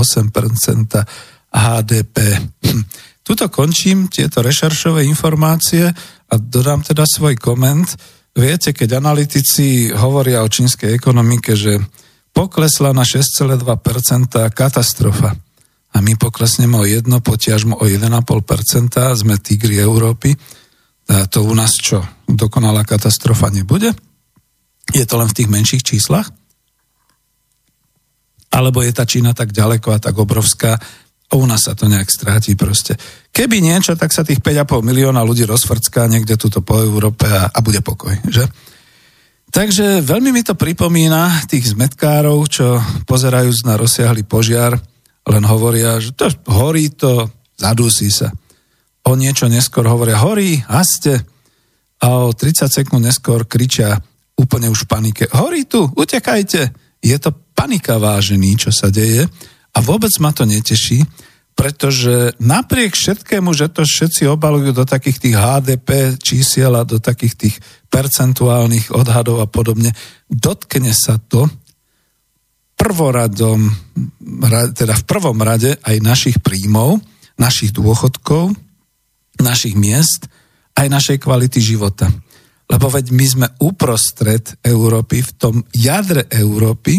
[1.52, 2.16] HDP.
[2.64, 2.82] Hm.
[3.20, 5.84] Tuto končím tieto rešeršové informácie
[6.32, 7.92] a dodám teda svoj koment.
[8.32, 11.76] Viete, keď analytici hovoria o čínskej ekonomike, že
[12.32, 13.60] poklesla na 6,2%
[14.48, 15.49] katastrofa
[15.90, 18.06] a my poklesneme o 1, potiažmo o 1,5%,
[19.18, 20.34] sme tigri Európy.
[21.10, 22.02] A to u nás čo?
[22.30, 23.90] Dokonalá katastrofa nebude?
[24.94, 26.30] Je to len v tých menších číslach?
[28.50, 30.78] Alebo je tá Čína tak ďaleko a tak obrovská,
[31.30, 32.98] a u nás sa to nejak stráti proste.
[33.30, 37.58] Keby niečo, tak sa tých 5,5 milióna ľudí rozfrcká niekde tuto po Európe a, a
[37.62, 38.42] bude pokoj, že?
[39.50, 44.78] Takže veľmi mi to pripomína tých zmetkárov, čo pozerajú na rozsiahly požiar,
[45.28, 47.28] len hovoria, že to horí to,
[47.60, 48.32] zadusí sa.
[49.04, 51.20] O niečo neskôr hovoria, horí, haste.
[52.00, 54.00] A o 30 sekúnd neskôr kričia
[54.40, 56.72] úplne už v panike, horí tu, utekajte.
[57.04, 59.28] Je to panika vážený, čo sa deje
[59.76, 61.04] a vôbec ma to neteší,
[61.52, 67.34] pretože napriek všetkému, že to všetci obalujú do takých tých HDP čísiel a do takých
[67.36, 67.56] tých
[67.92, 69.92] percentuálnych odhadov a podobne,
[70.24, 71.44] dotkne sa to
[72.80, 73.68] prvoradom,
[74.72, 76.96] teda v prvom rade aj našich príjmov,
[77.36, 78.56] našich dôchodkov,
[79.36, 80.32] našich miest,
[80.72, 82.08] aj našej kvality života.
[82.72, 86.96] Lebo veď my sme uprostred Európy, v tom jadre Európy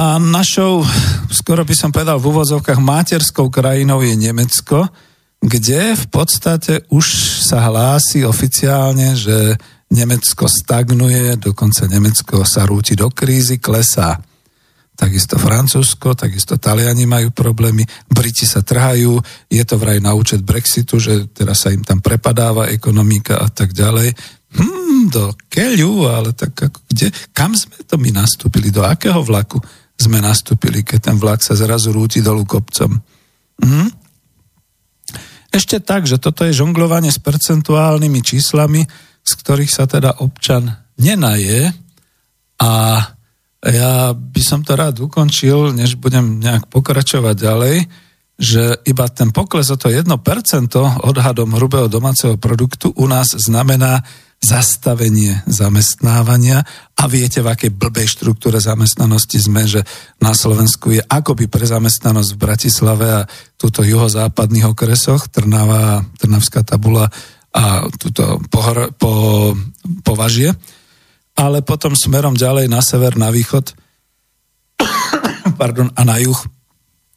[0.00, 0.82] a našou,
[1.30, 4.88] skoro by som povedal v úvozovkách, materskou krajinou je Nemecko,
[5.38, 7.06] kde v podstate už
[7.44, 9.54] sa hlási oficiálne, že
[9.92, 14.22] Nemecko stagnuje, dokonca Nemecko sa rúti do krízy, klesá
[15.00, 19.16] takisto Francúzsko, takisto Taliani majú problémy, Briti sa trhajú,
[19.48, 23.72] je to vraj na účet Brexitu, že teraz sa im tam prepadáva ekonomika a tak
[23.72, 24.12] ďalej.
[24.52, 29.56] Hmm, do keľu, ale tak ako kde, kam sme to my nastúpili, do akého vlaku
[29.96, 33.00] sme nastúpili, keď ten vlak sa zrazu rúti dolu kopcom.
[33.64, 33.88] Hmm?
[35.50, 38.84] Ešte tak, že toto je žonglovanie s percentuálnymi číslami,
[39.24, 41.72] z ktorých sa teda občan nenaje
[42.60, 42.72] a
[43.60, 47.76] ja by som to rád ukončil, než budem nejak pokračovať ďalej,
[48.40, 50.08] že iba ten pokles o to 1%
[51.04, 54.00] odhadom hrubého domáceho produktu u nás znamená
[54.40, 56.64] zastavenie zamestnávania.
[56.96, 59.84] A viete, v akej blbej štruktúre zamestnanosti sme, že
[60.16, 63.26] na Slovensku je akoby pre zamestnanosť v Bratislave a
[63.60, 67.12] túto juhozápadných okresoch, Trnava, Trnavská tabula
[67.52, 69.52] a túto pohor, po,
[70.00, 70.56] považie,
[71.38, 73.74] ale potom smerom ďalej na sever, na východ
[75.60, 76.40] pardon, a na juh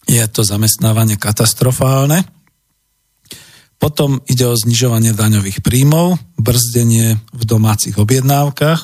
[0.09, 2.27] je to zamestnávanie katastrofálne
[3.83, 8.79] potom ide o znižovanie daňových príjmov, brzdenie v domácich objednávkach,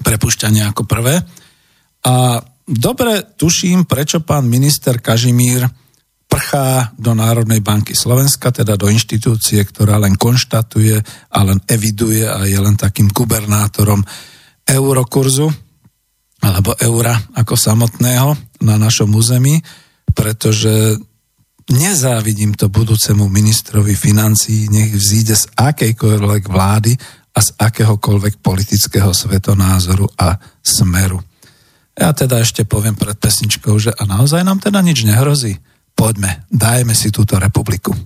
[0.00, 1.20] prepušťanie ako prvé.
[2.08, 5.68] A dobre tuším, prečo pán minister Kažimír
[6.34, 10.98] prchá do Národnej banky Slovenska, teda do inštitúcie, ktorá len konštatuje
[11.30, 14.02] a len eviduje a je len takým gubernátorom
[14.66, 15.46] eurokurzu
[16.42, 18.34] alebo eura ako samotného
[18.66, 19.62] na našom území,
[20.10, 20.98] pretože
[21.64, 26.92] Nezávidím to budúcemu ministrovi financií, nech vzíde z akejkoľvek vlády
[27.32, 31.24] a z akéhokoľvek politického svetonázoru a smeru.
[31.96, 35.56] Ja teda ešte poviem pred pesničkou, že a naozaj nám teda nič nehrozí.
[36.04, 37.96] Poďme, dajme si túto republiku.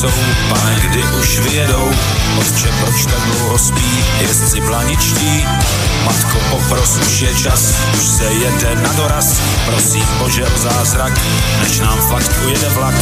[0.00, 0.10] Jsou,
[0.48, 1.90] pane, kdy už vyjedou,
[2.38, 5.46] otče, proč tak dlouho spí, jezdci blaničtí,
[6.04, 11.12] matko, popros, už je čas, už se jede na doraz, prosím Bože o zázrak,
[11.62, 12.94] než nám fakt ujede vlak,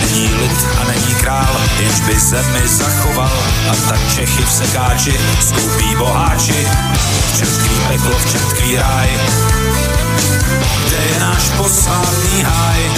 [0.00, 3.38] není lid a není král, jenž by zemi zachoval,
[3.70, 6.66] a tak Čechy v sekáči, skoupí boháči,
[7.32, 9.08] v český peklo, v český ráj,
[10.86, 12.90] kde je náš posvátný háj,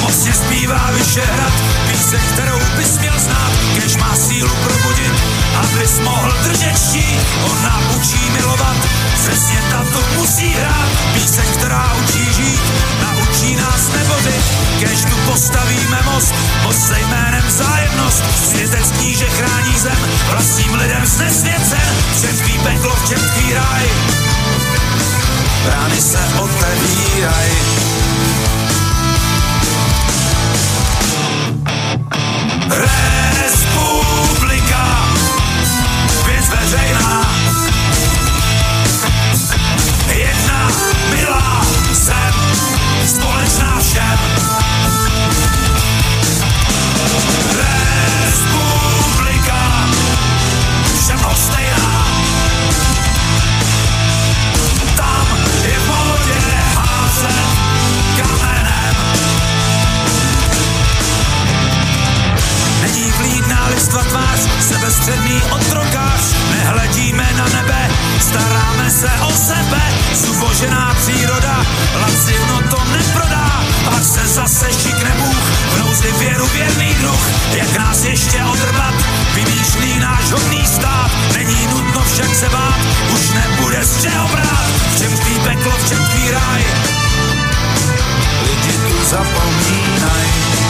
[0.00, 1.52] Mocně zpívá Vyšehrad,
[1.90, 5.12] píseň, kterou bys měl znát, kež má sílu probudit,
[5.54, 8.76] abys mohl držet štít, on nám učí milovat,
[9.14, 12.60] přesně tato musí hrát, píseň, která učí žít,
[13.02, 14.44] naučí nás nebodit,
[14.80, 19.98] kež tu postavíme most, most se jménem zájemnost, světec kníže chrání zem,
[20.30, 23.84] vlastním lidem znesvěcen, všem tvý peklo, všem tvý ráj,
[25.64, 27.50] brány se otevíraj.
[33.40, 34.84] Respublika,
[36.26, 37.26] věc veřejná,
[40.08, 40.70] jedna
[41.10, 42.34] milá zem,
[43.06, 44.18] společná všem.
[48.30, 49.62] Respublika,
[51.04, 51.89] všem stejná,
[64.90, 69.82] sebestředný otrokář, nehledíme na nebe, staráme se o sebe,
[70.14, 71.66] zubožená příroda,
[72.00, 75.36] lacino to neprodá, pak se zase šikne Bůh,
[75.74, 77.20] v nouzi věru věrný druh,
[77.54, 78.94] jak nás ještě odrbat,
[79.34, 82.78] vymýšlí náš hodný stát, není nutno však se bát,
[83.14, 86.64] už nebude z čeho brát, v čem tvý peklo, v čem tvý ráj,
[88.42, 90.69] lidi tu zapomínaj.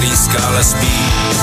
[0.00, 0.92] který skále spí,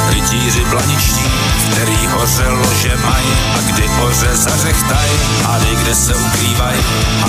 [0.09, 1.23] rytíři blaničtí,
[1.71, 3.23] který hoře lože maj
[3.57, 5.09] a kdy hoře zařechtaj.
[5.43, 6.75] Hady, kde se ukrývaj,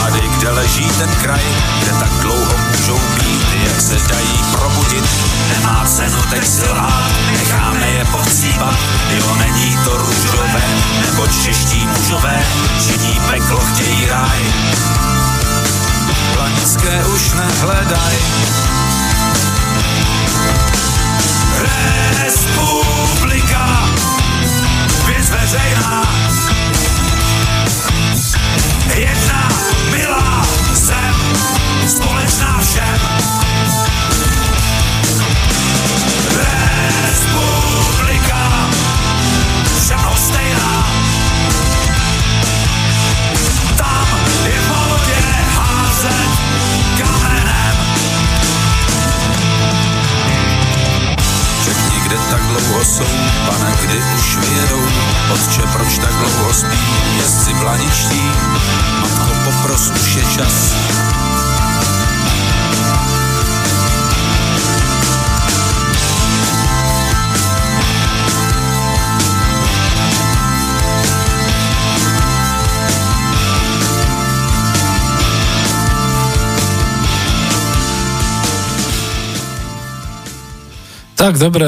[0.01, 1.41] hady, kde leží ten kraj,
[1.83, 5.05] kde tak dlouho můžou být, jak se dají probudit.
[5.49, 8.79] Nemá cenu teď selhát, necháme je povcípat,
[9.11, 10.63] jo, není to růžové,
[11.07, 12.47] nebo čeští mužové,
[12.87, 14.39] činí peklo, chtějí ráj.
[16.35, 18.17] Planické už nehledaj,
[22.23, 23.89] Respublika,
[25.07, 26.03] věc veřejná,
[28.95, 29.49] jedna
[29.91, 31.15] milá zem,
[31.87, 33.01] společná všem.
[37.09, 38.69] Respublika,
[39.87, 40.68] všem stejná,
[52.17, 53.05] dlouho jsou,
[53.47, 54.83] pane, kdy už vyjedou,
[55.33, 56.79] otče, proč tak dlouho spí,
[57.17, 58.23] jezdci blaničtí,
[59.01, 60.75] matko, popros, už je čas,
[81.19, 81.67] Tak, dobre,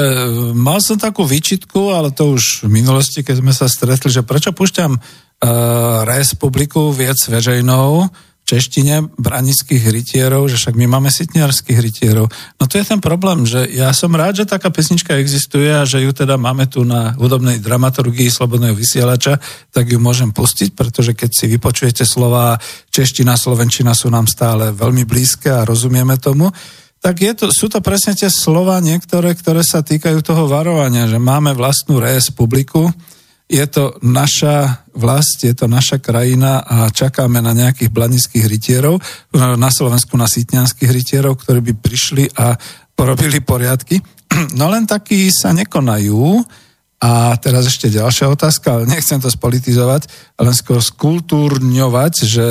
[0.55, 4.55] mal som takú výčitku, ale to už v minulosti, keď sme sa stretli, že prečo
[4.55, 12.31] púšťam uh, Respubliku viac veřejnou v češtine branických rytierov, že však my máme sitniarských rytierov.
[12.31, 15.99] No to je ten problém, že ja som rád, že taká pesnička existuje a že
[15.99, 19.35] ju teda máme tu na hudobnej dramaturgii Slobodného vysielača,
[19.75, 22.55] tak ju môžem pustiť, pretože keď si vypočujete slova
[22.87, 26.47] čeština, slovenčina sú nám stále veľmi blízke a rozumieme tomu
[27.01, 31.17] tak je to, sú to presne tie slova niektoré, ktoré sa týkajú toho varovania, že
[31.17, 32.93] máme vlastnú republiku,
[33.51, 39.03] je to naša vlast, je to naša krajina a čakáme na nejakých blanických rytierov,
[39.35, 42.55] na Slovensku na sitňanských rytierov, ktorí by prišli a
[42.95, 43.99] porobili poriadky.
[44.55, 46.39] No len takí sa nekonajú.
[47.01, 50.05] A teraz ešte ďalšia otázka, ale nechcem to spolitizovať,
[50.37, 52.47] len skôr skultúrňovať, že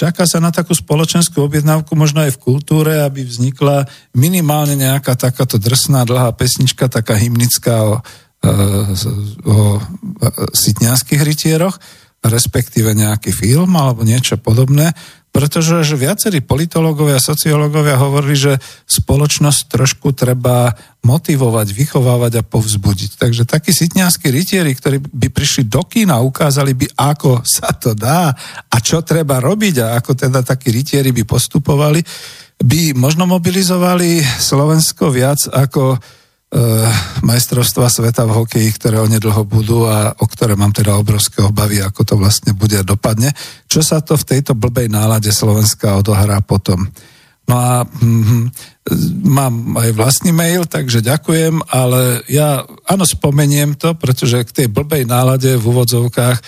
[0.00, 3.84] Čaká sa na takú spoločenskú objednávku možno aj v kultúre, aby vznikla
[4.16, 7.94] minimálne nejaká takáto drsná, dlhá pesnička, taká hymnická o,
[8.40, 8.48] e,
[9.44, 9.56] o, o
[10.56, 11.76] sitňanských rytieroch,
[12.24, 14.96] respektíve nejaký film alebo niečo podobné,
[15.30, 18.52] pretože že viacerí politológovia a sociológovia hovorili, že
[18.90, 20.74] spoločnosť trošku treba
[21.06, 23.16] motivovať, vychovávať a povzbudiť.
[23.16, 28.34] Takže takí sitňanskí rytieri, ktorí by prišli do kína, ukázali by, ako sa to dá
[28.68, 32.02] a čo treba robiť a ako teda takí rytieri by postupovali,
[32.60, 35.96] by možno mobilizovali Slovensko viac ako
[37.22, 42.02] majstrovstva sveta v hokeji, ktoré onedlho budú a o ktoré mám teda obrovské obavy, ako
[42.02, 43.30] to vlastne bude a dopadne.
[43.70, 46.90] Čo sa to v tejto blbej nálade Slovenska odohrá potom.
[47.46, 48.50] No a mm,
[49.26, 55.06] mám aj vlastný mail, takže ďakujem, ale ja áno spomeniem to, pretože k tej blbej
[55.06, 56.42] nálade v úvodzovkách e,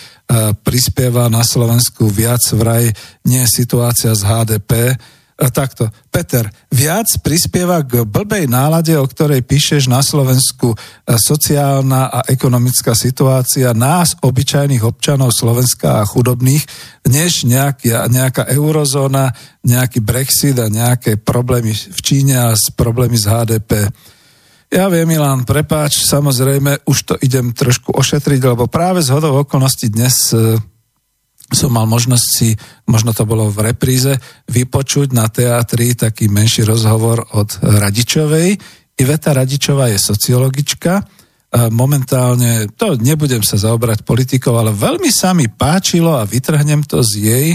[0.63, 2.91] prispieva na Slovensku viac vraj
[3.27, 4.95] nie situácia z HDP,
[5.39, 5.89] takto.
[6.13, 10.77] Peter, viac prispieva k blbej nálade, o ktorej píšeš na Slovensku e,
[11.17, 16.63] sociálna a ekonomická situácia nás, obyčajných občanov Slovenska a chudobných,
[17.09, 19.33] než nejaký, nejaká eurozóna,
[19.65, 23.73] nejaký Brexit a nejaké problémy v Číne a problémy z HDP.
[24.73, 29.93] Ja viem, Milan, prepáč, samozrejme, už to idem trošku ošetriť, lebo práve z hodou okolností
[29.93, 30.57] dnes e,
[31.53, 32.57] som mal možnosť si,
[32.89, 34.17] možno to bolo v repríze,
[34.49, 38.57] vypočuť na teatri taký menší rozhovor od Radičovej.
[38.97, 41.05] Iveta Radičová je sociologička,
[41.69, 47.13] momentálne, to nebudem sa zaobrať politikou, ale veľmi sa mi páčilo a vytrhnem to z
[47.21, 47.49] jej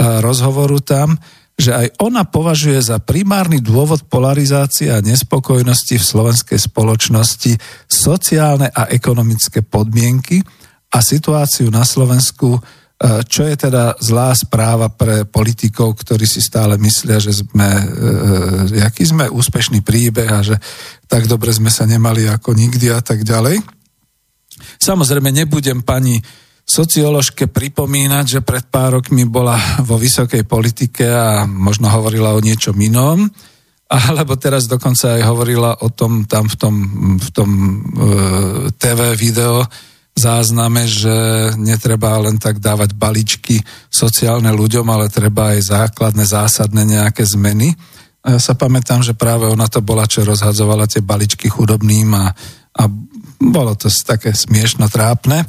[0.00, 1.20] rozhovoru tam,
[1.52, 7.52] že aj ona považuje za primárny dôvod polarizácie a nespokojnosti v slovenskej spoločnosti
[7.84, 10.40] sociálne a ekonomické podmienky
[10.96, 16.78] a situáciu na Slovensku E, čo je teda zlá správa pre politikov, ktorí si stále
[16.78, 17.86] myslia, že sme, e,
[18.78, 20.54] jaký sme úspešný príbeh a že
[21.10, 23.58] tak dobre sme sa nemali ako nikdy a tak ďalej.
[24.78, 26.22] Samozrejme, nebudem pani
[26.62, 32.78] socioložke pripomínať, že pred pár rokmi bola vo vysokej politike a možno hovorila o niečom
[32.78, 33.26] inom,
[33.90, 36.74] alebo teraz dokonca aj hovorila o tom tam v tom,
[37.18, 37.72] v tom e,
[38.78, 39.66] TV video,
[40.12, 41.12] zázname, že
[41.56, 47.72] netreba len tak dávať baličky sociálne ľuďom, ale treba aj základné, zásadné nejaké zmeny.
[48.22, 52.30] A ja sa pamätám, že práve ona to bola, čo rozhadzovala tie baličky chudobným a,
[52.76, 52.82] a
[53.42, 55.42] bolo to také smiešno trápne.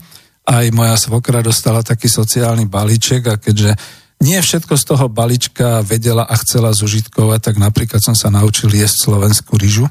[0.43, 3.77] Aj moja svokra dostala taký sociálny balíček a keďže
[4.23, 9.11] nie všetko z toho balíčka vedela a chcela zužitkovať, tak napríklad som sa naučil jesť
[9.11, 9.85] slovenskú ryžu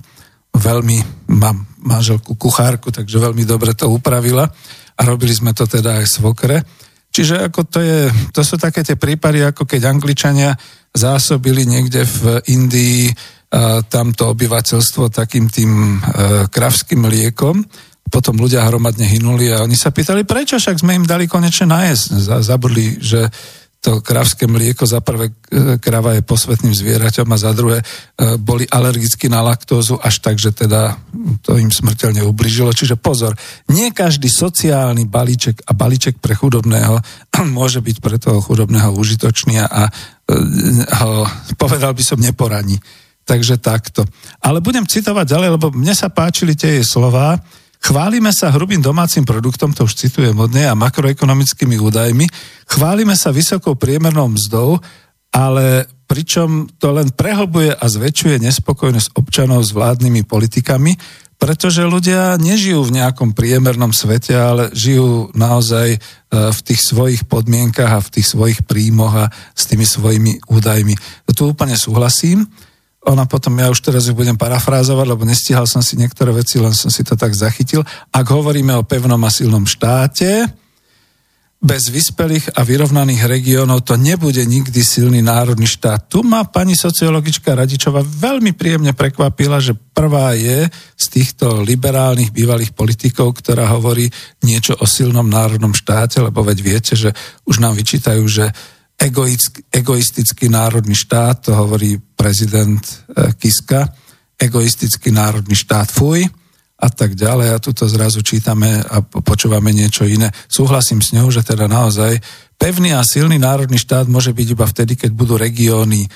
[0.52, 4.46] veľmi, mám manželku kuchárku, takže veľmi dobre to upravila
[4.96, 6.62] a robili sme to teda aj svokre.
[7.12, 8.00] Čiže ako to, je,
[8.32, 10.56] to sú také tie prípady, ako keď Angličania
[10.92, 17.64] zásobili niekde v Indii a, tamto obyvateľstvo takým tým a, kravským liekom,
[18.12, 22.04] potom ľudia hromadne hynuli a oni sa pýtali, prečo však sme im dali konečne najesť.
[22.44, 23.32] Zabudli, že
[23.82, 27.84] to kravské mlieko, za prvé e, krava je posvetným zvieraťom a za druhé e,
[28.38, 30.94] boli alergicky na laktózu až tak, že teda
[31.42, 32.70] to im smrteľne ubližilo.
[32.70, 33.34] Čiže pozor,
[33.74, 37.02] nie každý sociálny balíček a balíček pre chudobného
[37.58, 39.92] môže byť pre toho chudobného užitočný a e,
[41.02, 41.26] ho,
[41.58, 42.78] povedal by som, neporaní.
[43.26, 44.06] Takže takto.
[44.46, 47.34] Ale budem citovať ďalej, lebo mne sa páčili tie jej slova,
[47.82, 52.30] Chválime sa hrubým domácim produktom, to už citujem modne, a makroekonomickými údajmi.
[52.70, 54.78] Chválime sa vysokou priemernou mzdou,
[55.34, 60.94] ale pričom to len prehlbuje a zväčšuje nespokojnosť občanov s vládnymi politikami,
[61.42, 65.98] pretože ľudia nežijú v nejakom priemernom svete, ale žijú naozaj e,
[66.30, 70.94] v tých svojich podmienkach a v tých svojich príjmoch a s tými svojimi údajmi.
[71.34, 72.46] Tu úplne súhlasím.
[73.02, 76.70] Ona potom, ja už teraz ju budem parafrázovať, lebo nestihal som si niektoré veci, len
[76.70, 77.82] som si to tak zachytil.
[78.14, 80.46] Ak hovoríme o pevnom a silnom štáte,
[81.62, 86.10] bez vyspelých a vyrovnaných regiónov to nebude nikdy silný národný štát.
[86.10, 90.66] Tu ma pani sociologička Radičová veľmi príjemne prekvapila, že prvá je
[90.98, 94.10] z týchto liberálnych bývalých politikov, ktorá hovorí
[94.42, 97.14] niečo o silnom národnom štáte, lebo veď viete, že
[97.46, 98.50] už nám vyčítajú, že
[99.72, 103.90] egoistický národný štát, to hovorí prezident eh, Kiska,
[104.38, 106.26] egoistický národný štát, fuj,
[106.82, 110.34] a tak ďalej a tuto zrazu čítame a počúvame niečo iné.
[110.50, 112.18] Súhlasím s ňou, že teda naozaj
[112.58, 116.08] pevný a silný národný štát môže byť iba vtedy, keď budú regióny e,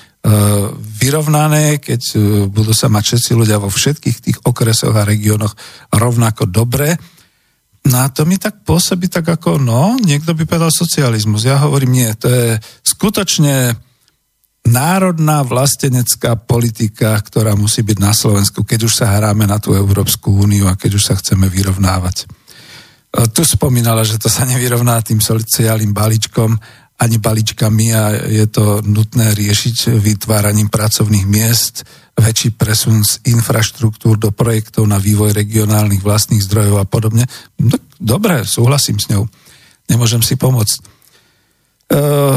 [0.74, 2.16] vyrovnané, keď e,
[2.50, 5.54] budú sa mať všetci ľudia vo všetkých tých okresoch a regiónoch
[5.94, 6.98] rovnako dobre.
[7.86, 11.46] No a to mi tak pôsobí tak ako, no, niekto by povedal socializmus.
[11.46, 13.78] Ja hovorím, nie, to je skutočne
[14.66, 20.34] národná vlastenecká politika, ktorá musí byť na Slovensku, keď už sa hráme na tú Európsku
[20.34, 22.26] úniu a keď už sa chceme vyrovnávať.
[22.26, 22.26] E,
[23.30, 26.58] tu spomínala, že to sa nevyrovná tým sociálnym balíčkom
[26.96, 31.84] ani balíčkami a je to nutné riešiť vytváraním pracovných miest,
[32.16, 37.28] väčší presun z infraštruktúr do projektov na vývoj regionálnych vlastných zdrojov a podobne.
[37.60, 39.28] No, dobre, súhlasím s ňou.
[39.86, 40.96] Nemôžem si pomôcť.
[41.86, 42.34] Uh,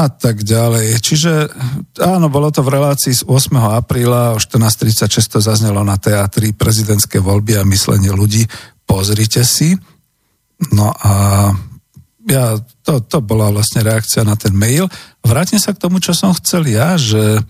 [0.00, 0.96] a tak ďalej.
[1.04, 1.52] Čiže
[2.00, 3.52] áno, bolo to v relácii z 8.
[3.76, 8.48] apríla o 14.36 to zaznelo na teatri prezidentské voľby a myslenie ľudí.
[8.88, 9.76] Pozrite si.
[10.72, 11.12] No a
[12.28, 14.88] ja, to, to bola vlastne reakcia na ten mail.
[15.20, 17.42] Vrátim sa k tomu, čo som chcel ja, že e,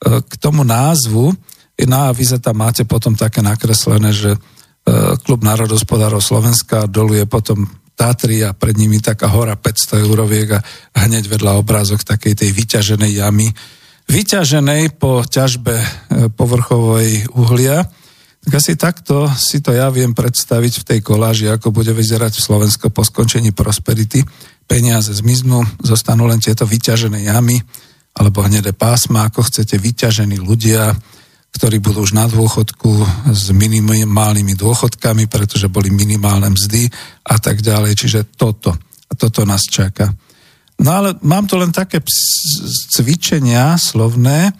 [0.00, 1.36] k tomu názvu,
[1.86, 4.38] na avize tam máte potom také nakreslené, že e,
[5.24, 11.28] Klub národospodárov Slovenska doluje potom Tatry a pred nimi taká hora 500 euroviek a hneď
[11.28, 13.52] vedľa obrázok takej tej vyťaženej jamy.
[14.08, 15.86] Vyťaženej po ťažbe e,
[16.32, 17.84] povrchovej uhlia.
[18.40, 22.88] Tak asi takto si to ja viem predstaviť v tej koláži, ako bude vyzerať Slovensko
[22.88, 24.24] po skončení prosperity.
[24.64, 27.60] Peniaze zmiznú, zostanú len tieto vyťažené jamy
[28.14, 30.94] alebo hnedé pásma, ako chcete, vyťažení ľudia,
[31.50, 32.90] ktorí budú už na dôchodku
[33.30, 36.86] s minimálnymi dôchodkami, pretože boli minimálne mzdy
[37.26, 37.92] a tak ďalej.
[37.98, 38.70] Čiže toto.
[39.10, 40.14] A toto nás čaká.
[40.80, 42.00] No ale mám tu len také
[42.94, 44.54] cvičenia slovné,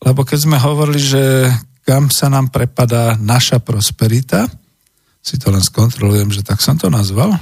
[0.00, 1.50] lebo keď sme hovorili, že
[1.82, 4.46] kam sa nám prepadá naša prosperita,
[5.20, 7.34] si to len skontrolujem, že tak som to nazval.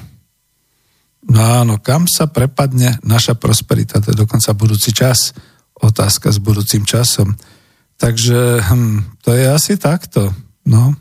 [1.25, 5.33] No áno, kam sa prepadne naša prosperita, to je dokonca budúci čas.
[5.83, 7.35] Otázka s budúcim časom.
[7.99, 10.31] Takže hm, to je asi takto.
[10.67, 10.95] No.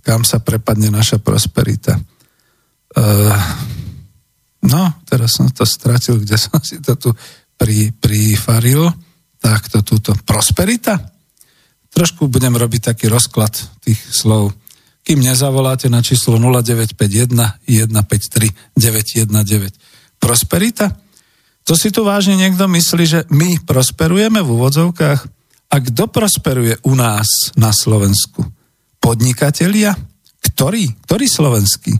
[0.00, 2.00] Kam sa prepadne naša prosperita.
[2.90, 3.36] Uh,
[4.66, 7.10] no, teraz som to stratil, kde som si to tu
[7.54, 8.88] pri, prifaril.
[9.40, 10.12] Takto túto.
[10.24, 11.00] Prosperita?
[11.90, 14.52] Trošku budem robiť taký rozklad tých slov.
[15.00, 20.20] Kým nezavoláte na číslo 0951 153 919.
[20.20, 20.92] Prosperita?
[21.70, 25.20] To si tu vážne niekto myslí, že my prosperujeme v úvodzovkách?
[25.70, 28.42] A kto prosperuje u nás na Slovensku?
[28.98, 29.94] Podnikatelia?
[30.42, 30.98] Ktorí?
[31.06, 31.94] Ktorí slovenskí?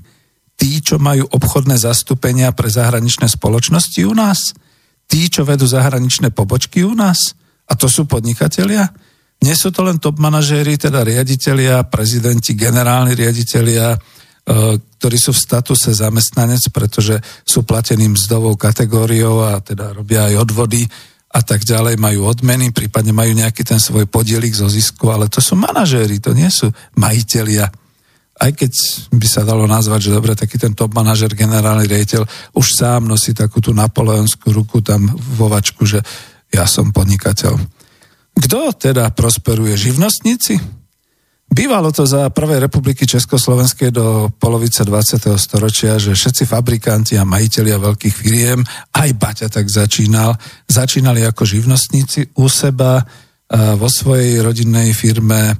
[0.59, 4.59] Tí, čo majú obchodné zastúpenia pre zahraničné spoločnosti u nás?
[5.07, 7.39] Tí, čo vedú zahraničné pobočky u nás?
[7.71, 8.91] A to sú podnikatelia?
[9.39, 13.95] Nie sú to len top manažéri, teda riaditeľia, prezidenti, generálni riaditeľia,
[14.51, 20.83] ktorí sú v statuse zamestnanec, pretože sú platení mzdovou kategóriou a teda robia aj odvody
[21.31, 25.39] a tak ďalej, majú odmeny, prípadne majú nejaký ten svoj podielik zo zisku, ale to
[25.39, 26.67] sú manažéri, to nie sú
[26.99, 27.71] majiteľia.
[28.41, 28.73] Aj keď
[29.15, 32.27] by sa dalo nazvať, že dobre, taký ten top manažer, generálny rejiteľ,
[32.57, 36.03] už sám nosí takú tú napoleonskú ruku tam vo vačku, že
[36.51, 37.55] ja som podnikateľ.
[38.35, 39.79] Kto teda prosperuje?
[39.79, 40.80] Živnostníci?
[41.51, 45.35] Bývalo to za prvej republiky Československej do polovice 20.
[45.35, 48.63] storočia, že všetci fabrikanti a majiteľia veľkých firiem,
[48.95, 50.39] aj Baťa tak začínal,
[50.71, 53.03] začínali ako živnostníci u seba
[53.51, 55.59] vo svojej rodinnej firme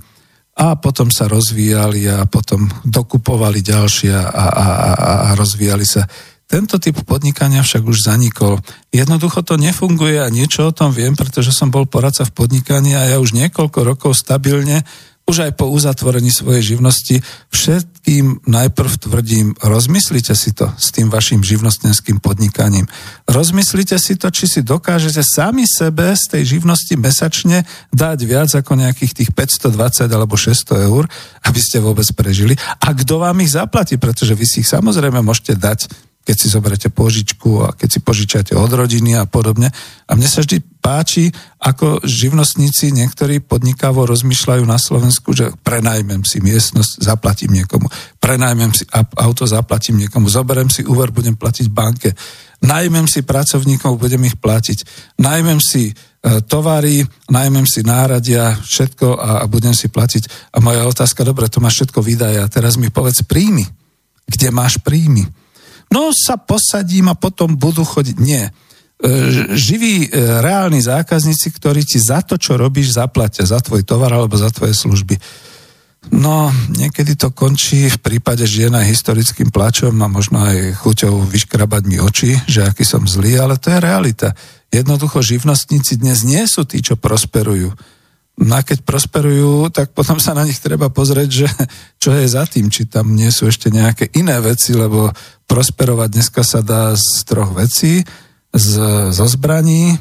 [0.55, 6.07] a potom sa rozvíjali a potom dokupovali ďalšie a, a, a, a rozvíjali sa.
[6.47, 8.63] Tento typ podnikania však už zanikol.
[8.95, 13.11] Jednoducho to nefunguje a niečo o tom viem, pretože som bol poradca v podnikaní a
[13.11, 14.87] ja už niekoľko rokov stabilne
[15.31, 17.23] už aj po uzatvorení svojej živnosti,
[17.55, 22.91] všetkým najprv tvrdím, rozmyslite si to s tým vašim živnostenským podnikaním.
[23.31, 27.63] Rozmyslite si to, či si dokážete sami sebe z tej živnosti mesačne
[27.95, 31.07] dať viac ako nejakých tých 520 alebo 600 eur,
[31.47, 32.59] aby ste vôbec prežili.
[32.83, 36.89] A kto vám ich zaplatí, pretože vy si ich samozrejme môžete dať keď si zoberete
[36.93, 39.73] požičku a keď si požičate od rodiny a podobne.
[40.07, 46.45] A mne sa vždy páči, ako živnostníci niektorí podnikavo rozmýšľajú na Slovensku, že prenajmem si
[46.45, 47.89] miestnosť, zaplatím niekomu.
[48.21, 48.85] Prenajmem si
[49.17, 50.29] auto, zaplatím niekomu.
[50.29, 52.13] Zoberiem si úver, budem platiť banke.
[52.61, 54.85] Najmem si pracovníkov, budem ich platiť.
[55.17, 55.95] Najmem si e,
[56.45, 57.01] tovary,
[57.33, 60.53] najmem si náradia, všetko a, a budem si platiť.
[60.53, 63.65] A moja otázka, dobre, to máš všetko výdaje a teraz mi povedz príjmy.
[64.29, 65.25] Kde máš príjmy?
[65.91, 68.17] No sa posadím a potom budú chodiť.
[68.23, 68.51] Nie.
[68.51, 68.51] E,
[69.59, 73.43] živí e, reálni zákazníci, ktorí ti za to, čo robíš, zaplatia.
[73.43, 75.19] Za tvoj tovar alebo za tvoje služby.
[76.09, 81.83] No, niekedy to končí v prípade žien aj historickým plačom a možno aj chuťou vyškrabať
[81.85, 84.33] mi oči, že aký som zlý, ale to je realita.
[84.73, 87.77] Jednoducho živnostníci dnes nie sú tí, čo prosperujú
[88.41, 91.47] No a keď prosperujú, tak potom sa na nich treba pozrieť, že
[92.03, 95.13] čo je za tým, či tam nie sú ešte nejaké iné veci, lebo
[95.45, 98.01] prosperovať dneska sa dá z troch vecí,
[98.51, 98.71] z,
[99.13, 100.01] zo zbraní,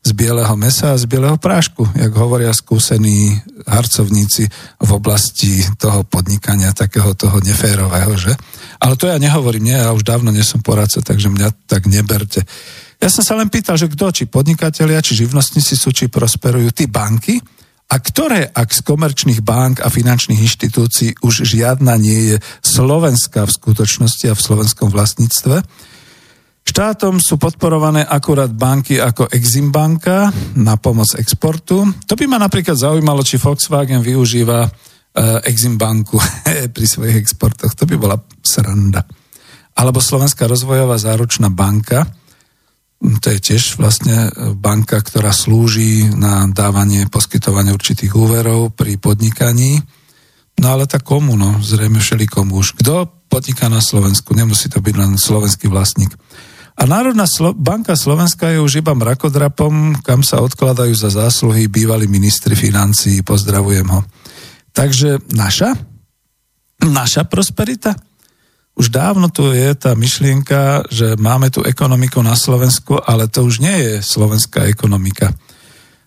[0.00, 3.36] z bieleho mesa a z bieleho prášku, jak hovoria skúsení
[3.68, 4.48] harcovníci
[4.80, 8.32] v oblasti toho podnikania, takého toho neférového, že?
[8.80, 12.40] Ale to ja nehovorím, nie, ja už dávno nie som poradca, takže mňa tak neberte.
[12.96, 16.88] Ja som sa len pýtal, že kto, či podnikatelia, či živnostníci sú, či prosperujú, tí
[16.88, 17.36] banky,
[17.90, 23.56] a ktoré, ak z komerčných bank a finančných inštitúcií už žiadna nie je slovenská v
[23.58, 25.66] skutočnosti a v slovenskom vlastníctve,
[26.60, 31.82] Štátom sú podporované akurát banky ako Exim banka na pomoc exportu.
[31.82, 36.20] To by ma napríklad zaujímalo, či Volkswagen využíva uh, Exim banku
[36.76, 37.74] pri svojich exportoch.
[37.74, 38.14] To by bola
[38.44, 39.02] sranda.
[39.74, 42.06] Alebo Slovenská rozvojová záručná banka,
[43.00, 44.28] to je tiež vlastne
[44.60, 49.80] banka, ktorá slúži na dávanie, poskytovanie určitých úverov pri podnikaní.
[50.60, 52.76] No ale tak komu, no, zrejme komu už.
[52.76, 54.36] Kto podniká na Slovensku?
[54.36, 56.12] Nemusí to byť len slovenský vlastník.
[56.76, 62.04] A Národná Slo- banka Slovenska je už iba mrakodrapom, kam sa odkladajú za zásluhy bývalí
[62.04, 63.24] ministri financí.
[63.24, 64.00] Pozdravujem ho.
[64.76, 65.72] Takže naša?
[66.84, 67.96] Naša prosperita?
[68.80, 73.60] Už dávno tu je tá myšlienka, že máme tu ekonomiku na Slovensku, ale to už
[73.60, 75.36] nie je slovenská ekonomika.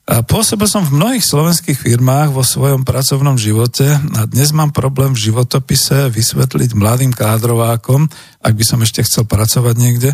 [0.04, 5.16] A pôsobil som v mnohých slovenských firmách vo svojom pracovnom živote a dnes mám problém
[5.16, 8.10] v životopise vysvetliť mladým kádrovákom,
[8.42, 10.12] ak by som ešte chcel pracovať niekde,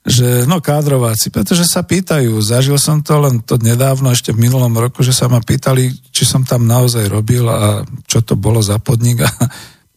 [0.00, 4.72] že no kádrováci, pretože sa pýtajú, zažil som to len to nedávno, ešte v minulom
[4.72, 8.80] roku, že sa ma pýtali, či som tam naozaj robil a čo to bolo za
[8.80, 9.30] podnik a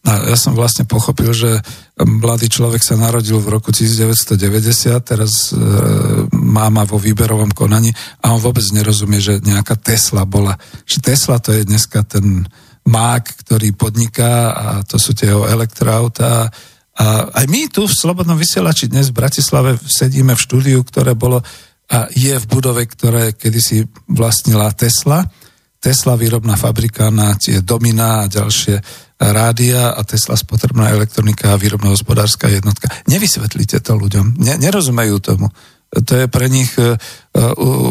[0.04, 1.64] a ja som vlastne pochopil, že
[1.96, 4.36] mladý človek sa narodil v roku 1990,
[5.00, 5.56] teraz e,
[6.36, 7.88] máma vo výberovom konaní
[8.20, 10.60] a on vôbec nerozumie, že nejaká Tesla bola.
[10.84, 12.44] Že Tesla to je dneska ten
[12.84, 16.52] mák, ktorý podniká a to sú tie jeho elektroautá.
[16.94, 17.06] A
[17.40, 21.40] aj my tu v Slobodnom vysielači dnes v Bratislave sedíme v štúdiu, ktoré bolo
[21.88, 25.24] a je v budove, ktoré kedysi vlastnila Tesla.
[25.84, 28.80] Tesla výrobná fabrika na tie Domina a ďalšie
[29.20, 32.88] rádia a Tesla spotrebná elektronika a výrobno-hospodárska jednotka.
[33.04, 34.40] Nevysvetlíte to ľuďom.
[34.40, 35.52] Ne, nerozumejú tomu.
[35.92, 36.96] To je pre nich uh,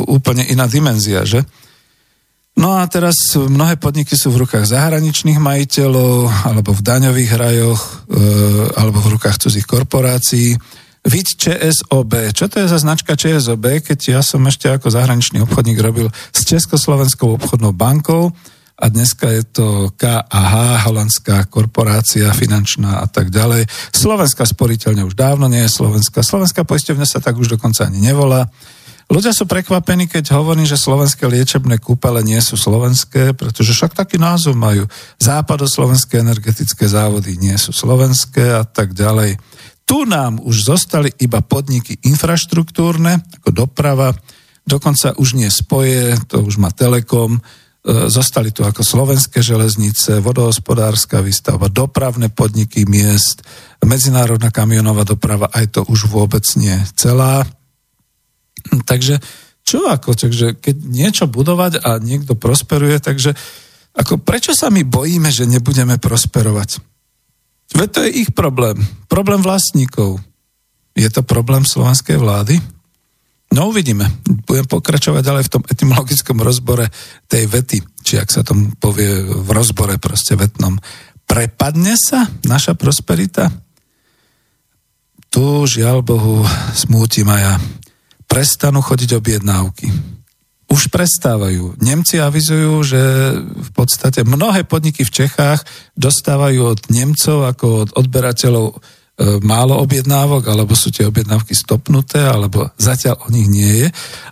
[0.10, 1.46] úplne iná dimenzia, že?
[2.58, 8.74] No a teraz mnohé podniky sú v rukách zahraničných majiteľov, alebo v daňových rajoch, uh,
[8.74, 10.58] alebo v rukách cudzích korporácií.
[11.04, 12.32] Vid ČSOB.
[12.32, 16.48] Čo to je za značka ČSOB, keď ja som ešte ako zahraničný obchodník robil s
[16.48, 18.32] Československou obchodnou bankou,
[18.74, 23.70] a dneska je to KAH, holandská korporácia finančná a tak ďalej.
[23.94, 26.26] Slovenská sporiteľňa už dávno nie je Slovenská.
[26.26, 28.50] Slovenská poisťovňa sa tak už dokonca ani nevolá.
[29.14, 34.18] Ľudia sú prekvapení, keď hovorím, že slovenské liečebné kúpele nie sú slovenské, pretože však taký
[34.18, 34.90] názov majú.
[35.22, 39.38] Západoslovenské energetické závody nie sú slovenské a tak ďalej.
[39.84, 44.16] Tu nám už zostali iba podniky infraštruktúrne, ako doprava,
[44.64, 47.44] dokonca už nie spoje, to už má Telekom,
[47.84, 53.44] E, zostali tu ako slovenské železnice, vodohospodárska výstavba, dopravné podniky miest,
[53.84, 57.44] medzinárodná kamionová doprava, aj to už vôbec nie celá.
[58.88, 59.20] Takže
[59.68, 63.36] čo ako, takže keď niečo budovať a niekto prosperuje, takže
[64.00, 66.80] ako prečo sa my bojíme, že nebudeme prosperovať?
[67.74, 68.78] Veď to je ich problém.
[69.10, 70.22] Problém vlastníkov.
[70.94, 72.62] Je to problém slovenskej vlády?
[73.54, 74.10] No uvidíme.
[74.50, 76.90] Budem pokračovať ďalej v tom etymologickom rozbore
[77.30, 80.78] tej vety, či ak sa tomu povie v rozbore proste vetnom.
[81.26, 83.50] Prepadne sa naša prosperita?
[85.34, 86.46] Tu, žiaľ Bohu,
[86.78, 87.56] smútim aj ja.
[88.30, 89.90] Prestanú chodiť objednávky.
[90.74, 91.78] Už prestávajú.
[91.78, 93.02] Nemci avizujú, že
[93.46, 95.62] v podstate mnohé podniky v Čechách
[95.94, 98.82] dostávajú od Nemcov ako od odberateľov
[99.14, 103.88] E, málo objednávok, alebo sú tie objednávky stopnuté, alebo zatiaľ o nich nie je.